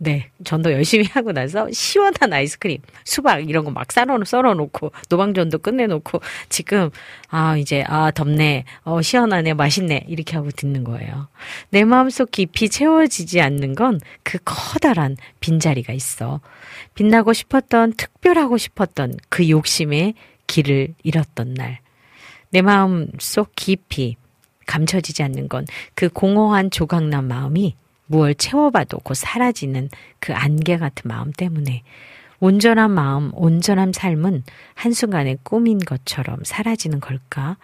[0.03, 5.59] 네, 전도 열심히 하고 나서 시원한 아이스크림, 수박 이런 거 막 썰어 썰어 놓고 노방전도
[5.59, 6.19] 끝내놓고
[6.49, 6.89] 지금
[7.29, 11.29] 아 이제 아 덥네, 어 시원하네, 맛있네 이렇게 하고 듣는 거예요.
[11.69, 16.41] 내 마음속 깊이 채워지지 않는 건 그 커다란 빈자리가 있어.
[16.95, 20.13] 빛나고 싶었던 특별하고 싶었던 그 욕심에
[20.47, 21.79] 길을 잃었던 날.
[22.49, 24.17] 내 마음 속 깊이
[24.65, 25.65] 감춰지지 않는 건
[25.95, 27.75] 그 공허한 조각난 마음이
[28.13, 31.81] 무얼 채워봐도 곧 사라지는 그 안개 같은 마음 때문에
[32.39, 34.43] 온전한 마음, 온전한 삶은
[34.75, 37.57] 한순간에 꿈인 것처럼 사라지는 걸까?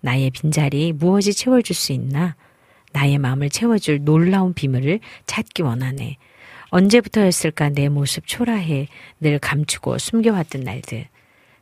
[0.00, 2.34] 나의 빈자리 무엇이 채워줄 수 있나?
[2.92, 6.16] 나의 마음을 채워줄 놀라운 비밀을 찾기 원하네.
[6.70, 8.88] 언제부터였을까 내 모습 초라해
[9.20, 11.08] 늘 감추고 숨겨왔던 날들.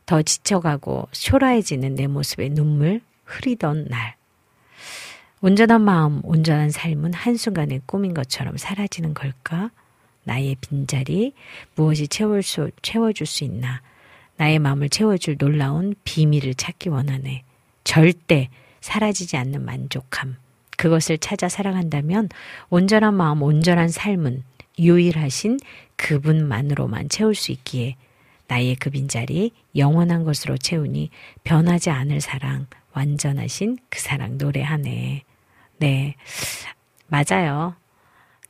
[0.05, 4.18] 더 지쳐가고 초라해지는 내 모습에 눈물 흐리던 날.
[5.41, 9.71] 온전한 마음, 온전한 삶은 한순간의 꿈인 것처럼 사라지는 걸까?
[10.25, 11.33] 나의 빈자리,
[11.75, 13.81] 무엇이 채울 수, 채워줄 수 있나?
[14.35, 17.43] 나의 마음을 채워줄 놀라운 비밀을 찾기 원하네.
[17.85, 18.49] 절대
[18.81, 20.35] 사라지지 않는 만족함.
[20.77, 22.27] 그것을 찾아 살아간다면
[22.69, 24.43] 온전한 마음, 온전한 삶은
[24.77, 25.59] 유일하신
[25.95, 27.95] 그분만으로만 채울 수 있기에
[28.47, 31.11] 나의 그 빈자리 영원한 것으로 채우니
[31.43, 35.23] 변하지 않을 사랑, 완전하신 그 사랑 노래하네.
[35.79, 36.15] 네.
[37.07, 37.75] 맞아요.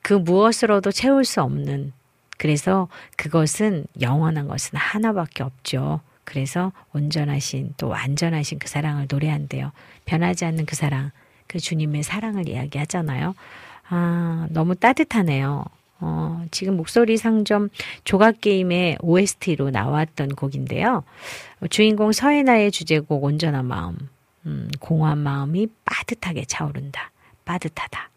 [0.01, 1.93] 그 무엇으로도 채울 수 없는
[2.38, 2.88] 그래서
[3.18, 6.01] 그것은 영원한 것은 하나밖에 없죠.
[6.23, 9.72] 그래서 온전하신 또 완전하신 그 사랑을 노래한대요.
[10.06, 11.11] 변하지 않는 그 사랑,
[11.47, 13.35] 그 주님의 사랑을 이야기하잖아요.
[13.89, 15.65] 아, 너무 따뜻하네요.
[16.01, 17.69] 어, 지금 목소리 상점
[18.03, 21.03] 조각 게임의 OST로 나왔던 곡인데요.
[21.69, 23.97] 주인공 서예나의 주제곡 온전한 마음,
[24.45, 27.11] 음, 공허한 마음이 빠듯하게 차오른다.
[27.49, 28.11] 빠듯하다.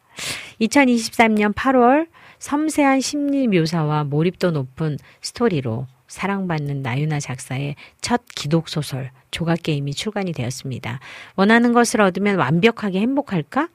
[0.61, 9.63] 2023년 8월 섬세한 심리 묘사와 몰입도 높은 스토리로 사랑받는 나유나 작사의 첫 기독 소설 조각
[9.63, 11.01] 게임이 출간이 되었습니다.
[11.37, 13.69] 원하는 것을 얻으면 완벽하게 행복할까?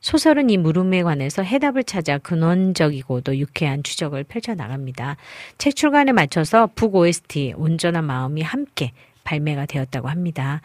[0.00, 5.16] 소설은 이 물음에 관해서 해답을 찾아 근원적이고도 유쾌한 추적을 펼쳐 나갑니다.
[5.58, 8.92] 책 출간에 맞춰서 북 OST 온전한 마음이 함께
[9.28, 10.62] 발매가 되었다고 합니다.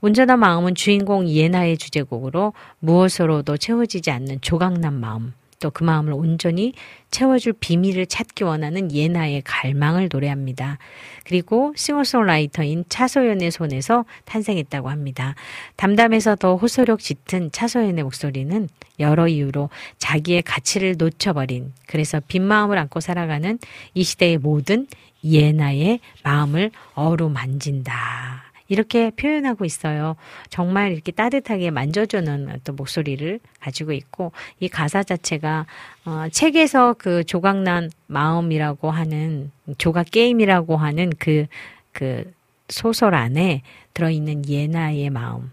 [0.00, 6.74] 온전한 마음은 주인공 예나의 주제곡으로 무엇으로도 채워지지 않는 조각난 마음, 또 그 마음을 온전히
[7.10, 10.78] 채워줄 비밀을 찾기 원하는 예나의 갈망을 노래합니다.
[11.24, 15.34] 그리고 싱어송라이터인 차소연의 손에서 탄생했다고 합니다.
[15.76, 18.68] 담담해서 더 호소력 짙은 차소연의 목소리는
[19.00, 23.58] 여러 이유로 자기의 가치를 놓쳐버린 그래서 빈 마음을 안고 살아가는
[23.94, 24.86] 이 시대의 모든
[25.32, 28.44] 예나의 마음을 어루만진다.
[28.68, 30.16] 이렇게 표현하고 있어요.
[30.50, 35.66] 정말 이렇게 따뜻하게 만져주는 어떤 목소리를 가지고 있고 이 가사 자체가
[36.04, 41.46] 어, 책에서 그 조각난 마음이라고 하는 조각 게임이라고 하는 그,
[41.92, 42.32] 그
[42.68, 43.62] 소설 안에
[43.94, 45.52] 들어있는 예나의 마음,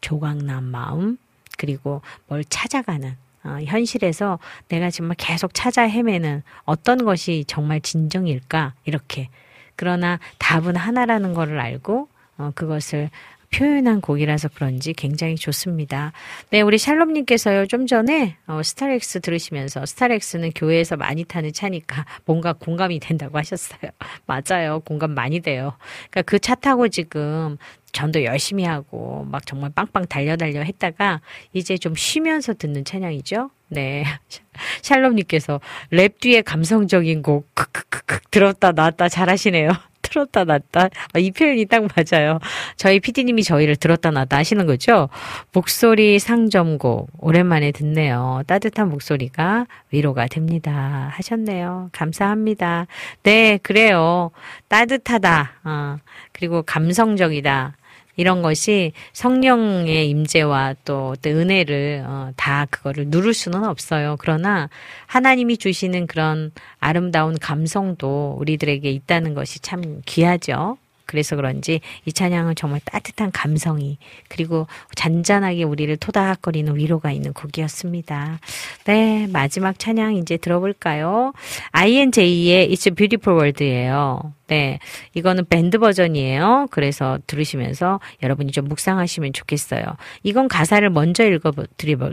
[0.00, 1.18] 조각난 마음,
[1.58, 4.38] 그리고 뭘 찾아가는 어, 현실에서
[4.68, 8.74] 내가 정말 계속 찾아 헤매는 어떤 것이 정말 진정일까?
[8.84, 9.28] 이렇게.
[9.76, 12.08] 그러나 답은 하나라는 것을 알고
[12.38, 13.10] 어, 그것을
[13.54, 16.12] 표현한 곡이라서 그런지 굉장히 좋습니다.
[16.50, 22.98] 네, 우리 샬롬님께서요, 좀 전에, 어, 스타렉스 들으시면서, 스타렉스는 교회에서 많이 타는 차니까 뭔가 공감이
[22.98, 23.90] 된다고 하셨어요.
[24.26, 24.80] 맞아요.
[24.80, 25.74] 공감 많이 돼요.
[26.10, 27.56] 그러니까 그 차 타고 지금
[27.92, 31.20] 전도 열심히 하고, 막 정말 빵빵 달려달려 했다가,
[31.52, 33.50] 이제 좀 쉬면서 듣는 찬양이죠.
[33.68, 34.04] 네.
[34.82, 35.60] 샬롬님께서
[35.90, 39.70] 랩 뒤에 감성적인 곡, 크크크크, 들었다 놨다 잘하시네요.
[40.14, 40.88] 틀었다 놨다.
[41.12, 42.38] 아, 이 표현이 딱 맞아요.
[42.76, 45.08] 저희 PD님이 저희를 들었다 놨다 하시는 거죠?
[45.52, 47.10] 목소리 상점곡.
[47.18, 48.42] 오랜만에 듣네요.
[48.46, 51.10] 따뜻한 목소리가 위로가 됩니다.
[51.14, 51.90] 하셨네요.
[51.92, 52.86] 감사합니다.
[53.24, 54.30] 네, 그래요.
[54.68, 55.52] 따뜻하다.
[55.64, 55.96] 어,
[56.32, 57.76] 그리고 감성적이다.
[58.16, 64.16] 이런 것이 성령의 임재와 또, 또 은혜를 어, 다 그거를 누를 수는 없어요.
[64.18, 64.68] 그러나
[65.06, 70.76] 하나님이 주시는 그런 아름다운 감성도 우리들에게 있다는 것이 참 귀하죠.
[71.06, 73.98] 그래서 그런지 이 찬양은 정말 따뜻한 감성이
[74.28, 78.40] 그리고 잔잔하게 우리를 토닥거리는 위로가 있는 곡이었습니다.
[78.84, 81.32] 네, 마지막 찬양 이제 들어볼까요?
[81.72, 84.32] INJ의 It's Beautiful World예요.
[84.46, 84.78] 네,
[85.14, 86.68] 이거는 밴드 버전이에요.
[86.70, 89.84] 그래서 들으시면서 여러분이 좀 묵상하시면 좋겠어요.
[90.22, 91.52] 이건 가사를 먼저 읽어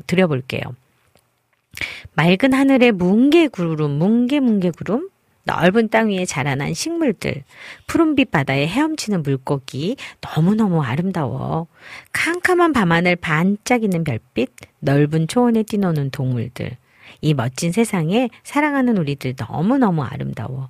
[0.08, 0.62] 드려볼게요.
[2.16, 5.10] 맑은 하늘에 뭉게 구름, 뭉게 뭉게 구름,
[5.44, 7.44] 넓은 땅 위에 자라난 식물들,
[7.88, 11.68] 푸른빛 바다에 헤엄치는 물고기, 너무너무 아름다워.
[12.14, 14.50] 캄캄한 밤하늘 반짝이는 별빛,
[14.80, 16.78] 넓은 초원에 뛰노는 동물들.
[17.22, 20.70] 이 멋진 세상에 사랑하는 우리들 너무너무 아름다워.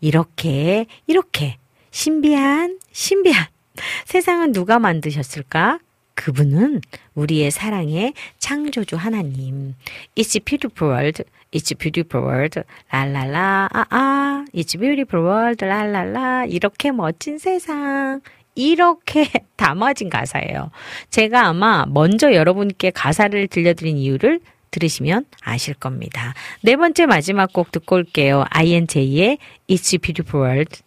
[0.00, 1.58] 이렇게, 이렇게,
[1.90, 3.46] 신비한, 신비한.
[4.04, 5.80] 세상은 누가 만드셨을까?
[6.14, 6.80] 그분은
[7.14, 9.74] 우리의 사랑의 창조주 하나님.
[10.16, 11.24] It's a beautiful world.
[11.56, 12.62] It's beautiful world.
[12.92, 13.68] 랄랄라.
[13.72, 14.44] 아, 아.
[14.54, 15.64] It's beautiful world.
[15.64, 16.44] 랄랄라.
[16.46, 18.20] 이렇게 멋진 세상.
[18.54, 19.26] 이렇게
[19.56, 20.70] 담아진 가사예요.
[21.08, 26.34] 제가 아마 먼저 여러분께 가사를 들려드린 이유를 들으시면 아실 겁니다.
[26.60, 28.44] 네 번째 마지막 곡 듣고 올게요.
[28.50, 29.38] INJ의
[29.70, 30.85] It's Beautiful World.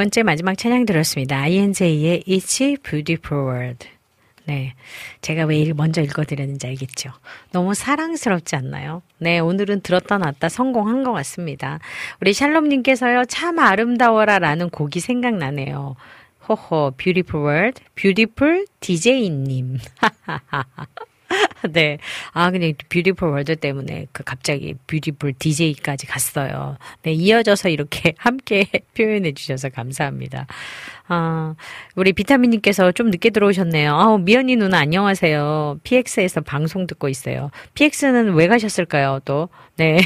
[0.00, 1.36] 번째 마지막 찬양 들었습니다.
[1.42, 3.86] INJ의 It's Beautiful World.
[4.46, 4.72] 네.
[5.20, 7.10] 제가 왜 일- 먼저 읽어드렸는지 알겠죠?
[7.52, 9.02] 너무 사랑스럽지 않나요?
[9.18, 9.40] 네.
[9.40, 11.80] 오늘은 들었다 놨다 성공한 것 같습니다.
[12.22, 15.96] 우리 샬롬님께서요, 참 아름다워라 라는 곡이 생각나네요.
[16.48, 19.76] 호호, Beautiful World, Beautiful DJ님.
[21.72, 21.98] 네.
[22.32, 26.76] 아, 그냥 beautiful world 때문에 그 갑자기 beautiful DJ까지 갔어요.
[27.02, 27.12] 네.
[27.12, 28.66] 이어져서 이렇게 함께
[28.96, 30.46] 표현해 주셔서 감사합니다.
[31.08, 31.54] 아,
[31.96, 33.94] 우리 비타민님께서 좀 늦게 들어오셨네요.
[33.94, 35.80] 아우, 미연이 누나 안녕하세요.
[35.82, 37.50] PX에서 방송 듣고 있어요.
[37.74, 39.48] PX는 왜 가셨을까요, 또?
[39.76, 39.98] 네.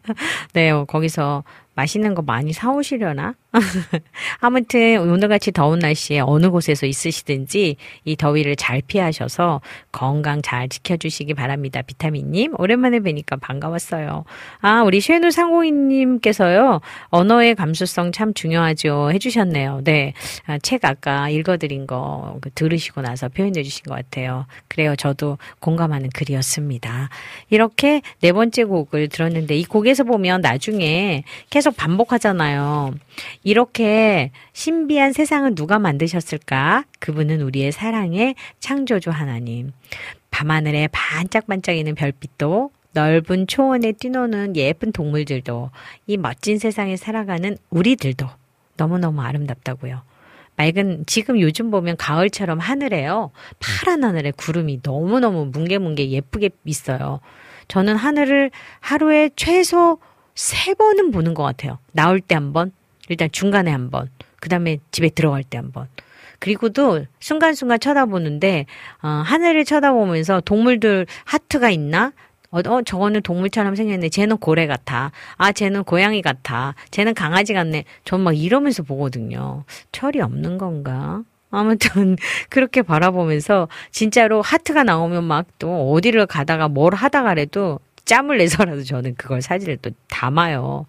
[0.54, 1.44] 네, 어, 거기서
[1.74, 3.34] 맛있는 거 많이 사오시려나?
[4.40, 9.60] 아무튼 오늘같이 더운 날씨에 어느 곳에서 있으시든지 이 더위를 잘 피하셔서
[9.90, 11.82] 건강 잘 지켜주시기 바랍니다.
[11.82, 14.24] 비타민님 오랜만에 뵈니까 반가웠어요.
[14.60, 19.82] 아 우리 쉐누 상공인님께서요 언어의 감수성 참 중요하죠 해주셨네요.
[19.84, 20.14] 네,
[20.46, 24.46] 아, 책 아까 읽어드린 거그 들으시고 나서 표현해주신 것 같아요.
[24.68, 27.08] 그래요, 저도 공감하는 글이었습니다.
[27.50, 32.94] 이렇게 네 번째 곡을 들었는데 이 곡에서 보면 나중에 계속 반복하잖아요.
[33.42, 36.84] 이렇게 신비한 세상을 누가 만드셨을까?
[36.98, 39.72] 그분은 우리의 사랑의 창조주 하나님.
[40.30, 45.70] 밤하늘에 반짝반짝이는 별빛도 넓은 초원에 뛰노는 예쁜 동물들도
[46.06, 48.26] 이 멋진 세상에 살아가는 우리들도
[48.76, 50.02] 너무너무 아름답다고요.
[50.56, 53.30] 맑은 지금 요즘 보면 가을처럼 하늘에요.
[53.58, 57.20] 파란 하늘에 구름이 너무너무 뭉게뭉게 예쁘게 있어요.
[57.68, 59.98] 저는 하늘을 하루에 최소
[60.34, 61.78] 세 번은 보는 것 같아요.
[61.92, 62.72] 나올 때 한 번,
[63.12, 64.08] 일단 중간에 한 번,
[64.40, 65.86] 그 다음에 집에 들어갈 때 한 번.
[66.40, 68.66] 그리고도 순간순간 쳐다보는데,
[69.02, 72.12] 어, 하늘을 쳐다보면서 동물들 하트가 있나?
[72.50, 74.08] 어, 어, 저거는 동물처럼 생겼네.
[74.10, 75.12] 쟤는 고래 같아.
[75.36, 76.74] 아, 쟤는 고양이 같아.
[76.90, 77.84] 쟤는 강아지 같네.
[78.04, 79.64] 전 막 이러면서 보거든요.
[79.92, 81.22] 철이 없는 건가?
[81.50, 82.16] 아무튼
[82.50, 89.42] 그렇게 바라보면서 진짜로 하트가 나오면 막 또 어디를 가다가 뭘 하다가라도 짬을 내서라도 저는 그걸
[89.42, 90.86] 사진을 또 담아요.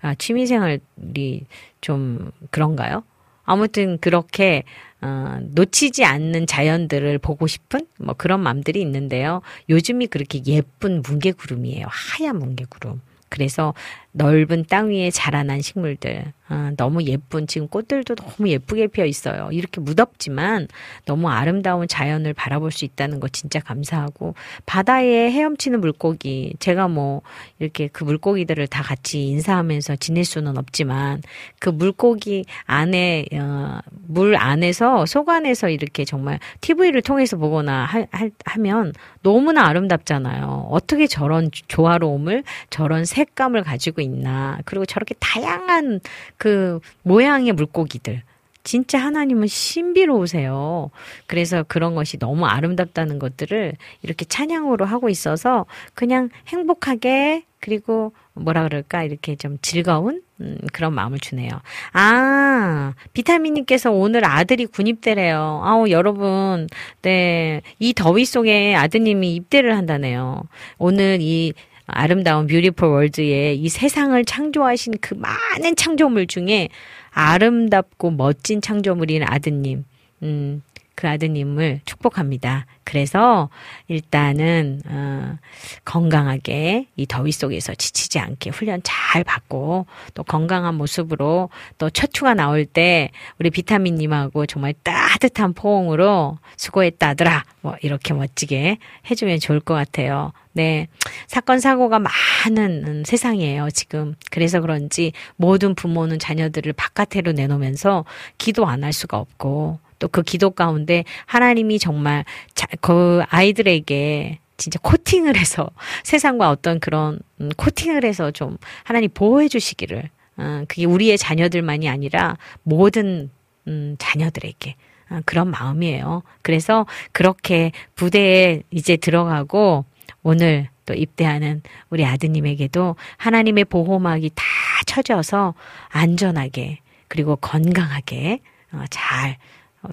[0.00, 1.46] 아, 취미생활이
[1.80, 3.02] 좀 그런가요?
[3.44, 4.64] 아무튼 그렇게
[5.00, 9.42] 어, 놓치지 않는 자연들을 보고 싶은 뭐 그런 마음들이 있는데요.
[9.68, 11.86] 요즘이 그렇게 예쁜 뭉게구름이에요.
[11.88, 13.00] 하얀 뭉게구름.
[13.28, 13.74] 그래서
[14.12, 19.50] 넓은 땅 위에 자라난 식물들 아, 너무 예쁜 지금 꽃들도 너무 예쁘게 피어 있어요.
[19.52, 20.66] 이렇게 무덥지만
[21.04, 27.20] 너무 아름다운 자연을 바라볼 수 있다는 거 진짜 감사하고 바다에 헤엄치는 물고기 제가 뭐
[27.58, 31.20] 이렇게 그 물고기들을 다 같이 인사하면서 지낼 수는 없지만
[31.58, 38.30] 그 물고기 안에 어, 물 안에서 속 안에서 이렇게 정말 TV를 통해서 보거나 하, 하,
[38.46, 40.68] 하면 너무나 아름답잖아요.
[40.70, 44.58] 어떻게 저런 조화로움을 저런 색감을 가지고 있나.
[44.64, 46.00] 그리고 저렇게 다양한
[46.36, 48.22] 그 모양의 물고기들.
[48.64, 50.90] 진짜 하나님은 신비로우세요.
[51.26, 53.72] 그래서 그런 것이 너무 아름답다는 것들을
[54.02, 55.64] 이렇게 찬양으로 하고 있어서
[55.94, 61.50] 그냥 행복하게 그리고 뭐라 그럴까 이렇게 좀 즐거운 음, 그런 마음을 주네요.
[61.92, 65.62] 아, 비타민님께서 오늘 아들이 군입대래요.
[65.64, 66.68] 아우, 여러분.
[67.02, 67.62] 네.
[67.78, 70.42] 이 더위 속에 아드님이 입대를 한다네요.
[70.78, 71.54] 오늘 이
[71.88, 76.68] 아름다운 뷰티풀 월드에 이 세상을 창조하신 그 많은 창조물 중에
[77.10, 79.84] 아름답고 멋진 창조물인 아드님,
[80.22, 80.62] 음,
[80.98, 82.66] 그 아드님을 축복합니다.
[82.82, 83.50] 그래서
[83.86, 85.36] 일단은 어,
[85.84, 92.64] 건강하게 이 더위 속에서 지치지 않게 훈련 잘 받고 또 건강한 모습으로 또첫 휴가 나올
[92.64, 100.32] 때 우리 비타민님하고 정말 따뜻한 포옹으로 수고했다 아들아 뭐 이렇게 멋지게 해주면 좋을 것 같아요.
[100.52, 100.88] 네.
[101.28, 104.16] 사건, 사고가 많은 음, 세상이에요, 지금.
[104.32, 108.04] 그래서 그런지 모든 부모는 자녀들을 바깥으로 내놓으면서
[108.38, 114.78] 기도 안 할 수가 없고, 또 그 기도 가운데 하나님이 정말 자, 그 아이들에게 진짜
[114.82, 115.70] 코팅을 해서
[116.04, 122.36] 세상과 어떤 그런 음, 코팅을 해서 좀 하나님 보호해 주시기를, 어, 그게 우리의 자녀들만이 아니라
[122.62, 123.30] 모든
[123.66, 124.74] 음, 자녀들에게
[125.10, 126.22] 어, 그런 마음이에요.
[126.42, 129.84] 그래서 그렇게 부대에 이제 들어가고
[130.22, 134.44] 오늘 또 입대하는 우리 아드님에게도 하나님의 보호막이 다
[134.86, 135.54] 쳐져서
[135.90, 138.40] 안전하게 그리고 건강하게
[138.72, 139.34] 어, 잘 어,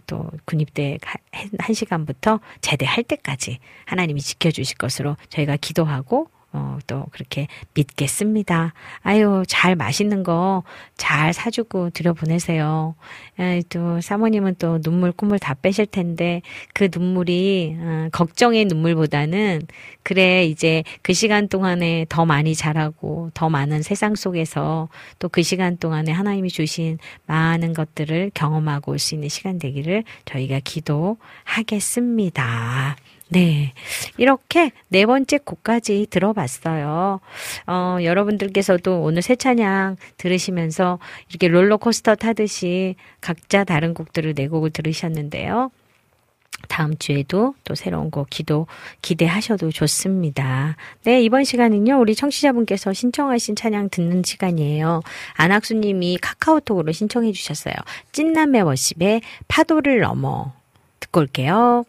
[0.07, 0.97] 또 군입대
[1.59, 8.73] 한 시간부터 제대할 때까지 하나님이 지켜주실 것으로 저희가 기도하고 어, 또 그렇게 믿겠습니다.
[9.03, 10.63] 아유, 잘 맛있는 거
[10.97, 12.95] 잘 사주고 들여보내세요.
[13.39, 16.41] 에, 또 사모님은 또 눈물 콧물 다 빼실 텐데
[16.73, 19.61] 그 눈물이 어, 걱정의 눈물보다는
[20.03, 25.75] 그래 이제 그 시간 동안에 더 많이 자라고 더 많은 세상 속에서 또 그 시간
[25.77, 32.95] 동안에 하나님이 주신 많은 것들을 경험하고 올 수 있는 시간 되기를 저희가 기도하겠습니다.
[33.35, 33.73] 네.
[34.17, 37.19] 이렇게 네 번째 곡까지 들어봤어요.
[37.67, 40.99] 어, 여러분들께서도 오늘 새 찬양 들으시면서
[41.29, 45.69] 이렇게 롤러코스터 타듯이 각자 다른 곡들을 네 곡을 들으셨는데요.
[46.69, 48.67] 다음 주에도 또 새로운 곡 기도
[49.01, 50.77] 기대하셔도 좋습니다.
[51.03, 55.01] 네, 이번 시간은요, 우리 청취자분께서 신청하신 찬양 듣는 시간이에요.
[55.33, 57.73] 안학수 님이 카카오톡으로 신청해 주셨어요.
[58.13, 60.53] 찐남의 워십의 파도를 넘어.
[61.01, 61.83] 듣고 올게요.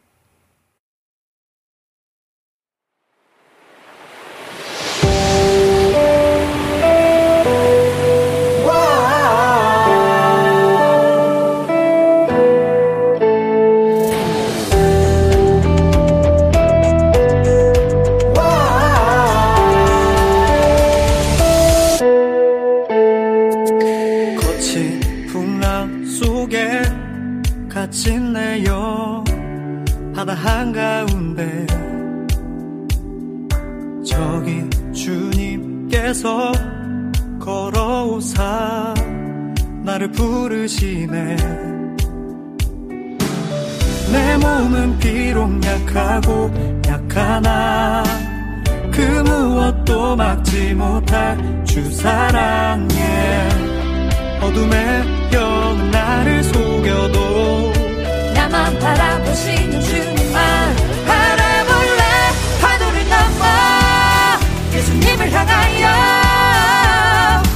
[36.17, 36.53] 주님께서
[37.39, 38.95] 걸어오사
[39.85, 41.37] 나를 부르시네.
[44.11, 46.51] 내 몸은 비록 약하고
[46.87, 48.03] 약하나
[48.91, 52.89] 그 무엇도 막지 못할 주 사랑에
[54.41, 55.03] 어둠에
[55.33, 57.73] 여는 나를 속여도
[58.35, 60.16] 나만 바라보시는 주
[65.47, 65.87] 예수님을 향하여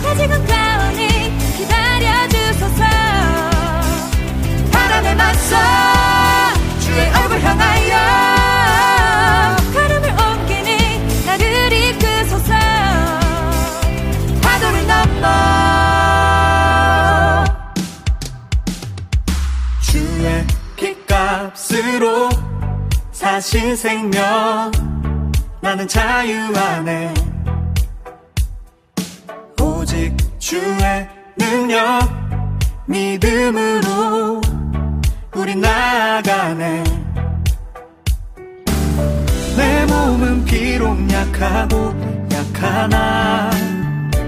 [0.07, 1.03] 아직은 가오니
[1.57, 2.85] 기다려주소서.
[4.73, 5.57] 바람에 맞서
[6.81, 12.53] 주의 얼굴 향하여 걸음을 옮기니 나를 이끄소서.
[14.43, 15.27] 파도를 넘어
[19.81, 20.45] 주의
[20.77, 22.29] 핏값으로
[23.13, 24.71] 사신 생명
[25.61, 27.13] 나는 자유 안에
[30.39, 32.09] 주의 능력
[32.87, 34.41] 믿음으로
[35.35, 36.85] 우리 나아가네.
[39.57, 41.95] 내 몸은 비록 약하고
[42.33, 43.51] 약하나?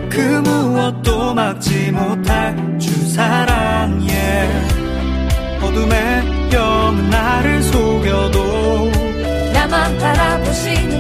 [0.08, 4.12] 그 무엇도 막지 못할 주 사랑에
[5.62, 8.90] 어둠에 여는 나를 속여도
[9.52, 10.91] 나만 바라보시는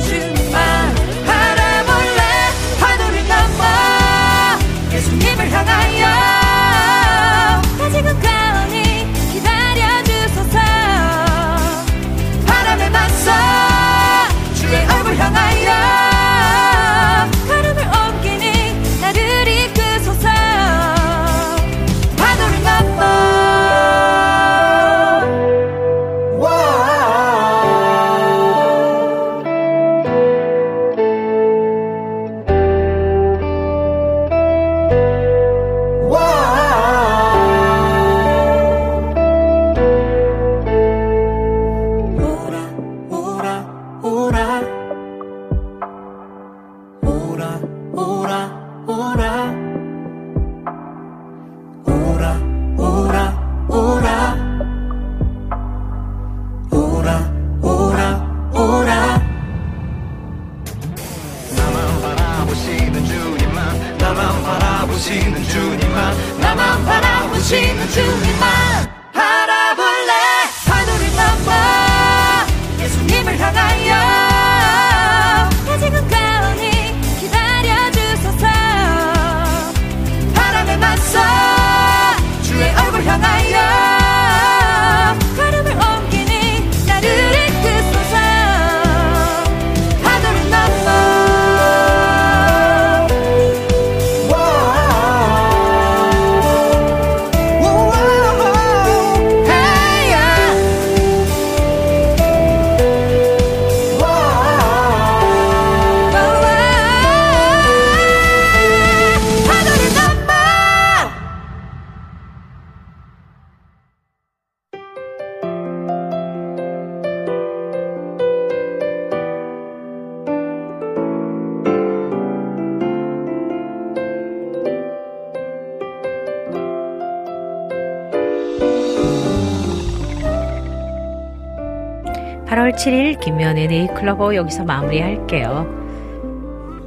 [133.72, 135.66] 네이클로버 여기서 마무리할게요.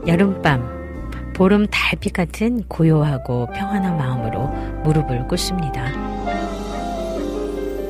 [0.05, 4.47] 여름밤 보름 달빛 같은 고요하고 평안한 마음으로
[4.83, 5.83] 무릎을 꿇습니다.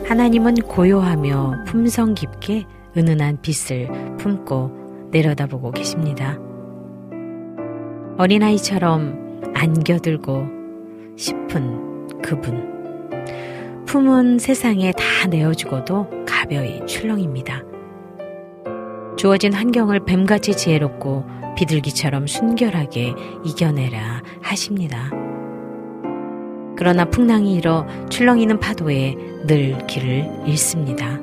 [0.07, 2.63] 하나님은 고요하며 품성 깊게
[2.95, 6.39] 은은한 빛을 품고 내려다보고 계십니다.
[8.17, 10.47] 어린아이처럼 안겨들고
[11.17, 12.73] 싶은 그분.
[13.85, 17.55] 품은 세상에 다 내어주고도 가벼이 출렁입니다.
[19.17, 21.25] 주어진 환경을 뱀같이 지혜롭고
[21.55, 23.13] 비둘기처럼 순결하게
[23.45, 25.09] 이겨내라 하십니다.
[26.77, 29.15] 그러나 풍랑이 일어 출렁이는 파도에
[29.47, 31.19] 늘 길을 잃습니다.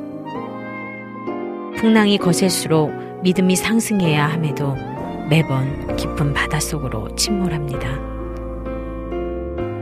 [1.76, 4.74] 풍랑이 거셀수록 믿음이 상승해야 함에도
[5.28, 8.12] 매번 깊은 바닷속으로 침몰합니다.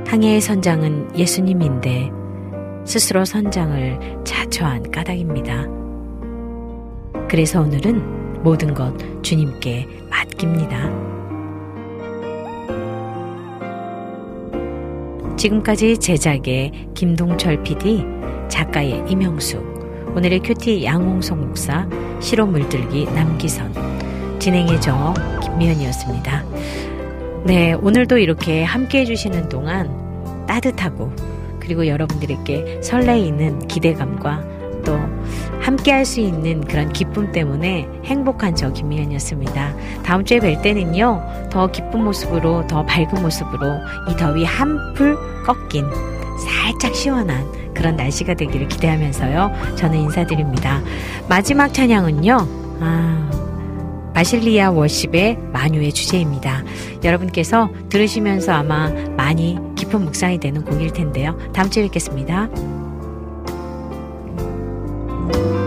[0.06, 2.10] 항해의 선장은 예수님인데
[2.84, 5.80] 스스로 선장을 자처한 까닭입니다.
[7.31, 8.93] 그래서 오늘은 모든 것
[9.23, 10.90] 주님께 맡깁니다.
[15.36, 18.05] 지금까지 제작의 김동철 PD,
[18.48, 21.89] 작가의 임영숙, 오늘의 큐티 양홍성 목사,
[22.19, 23.74] 시로 물들기 남기선,
[24.40, 26.44] 진행의 저 김미연이었습니다.
[27.44, 31.12] 네, 오늘도 이렇게 함께 해주시는 동안 따뜻하고
[31.61, 34.59] 그리고 여러분들에게 설레이는 기대감과 또
[35.60, 39.74] 함께 할 수 있는 그런 기쁨 때문에 행복한 저 김미연이었습니다.
[40.02, 43.66] 다음 주에 뵐 때는요, 더 기쁜 모습으로, 더 밝은 모습으로
[44.10, 45.84] 이 더위 한풀 꺾인
[46.38, 50.80] 살짝 시원한 그런 날씨가 되기를 기대하면서요, 저는 인사드립니다.
[51.28, 52.36] 마지막 찬양은요,
[52.80, 53.30] 아,
[54.14, 56.64] 바실리아 워십의 마뉴의 주제입니다.
[57.04, 61.38] 여러분께서 들으시면서 아마 많이 깊은 묵상이 되는 곡일 텐데요.
[61.52, 62.48] 다음 주에 뵙겠습니다.
[65.31, 65.59] 만유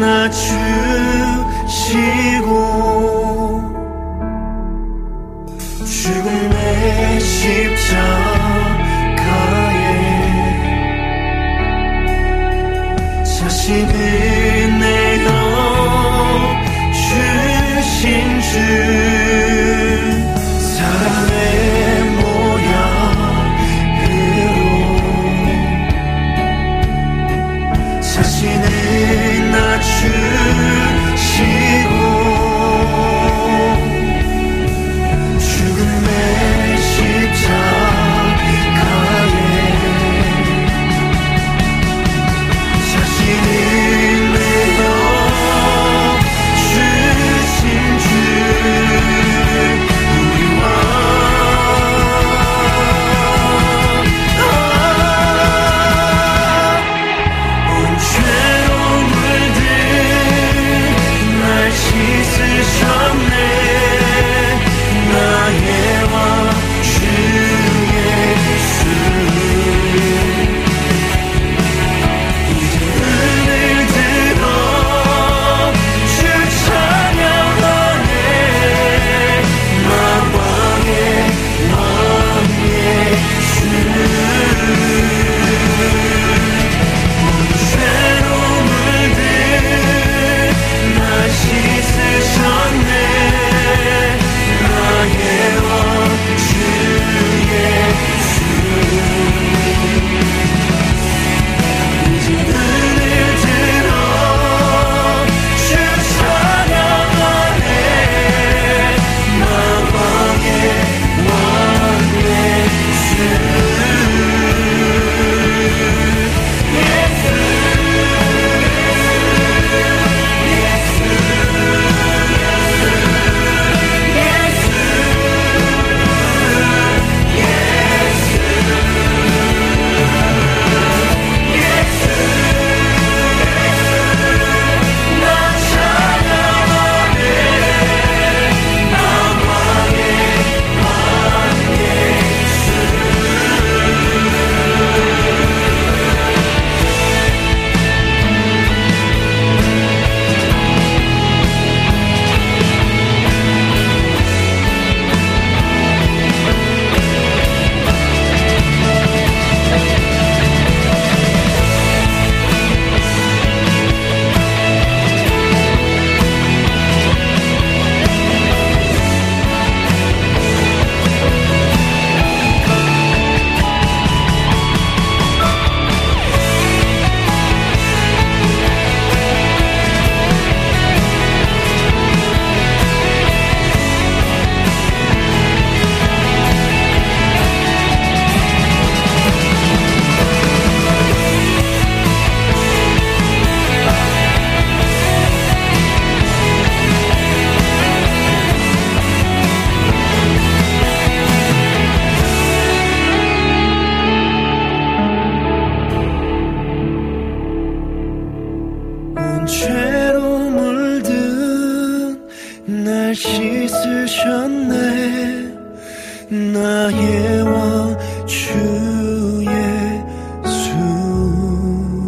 [0.00, 0.92] 낮추시고
[5.84, 8.21] 죽음의 십자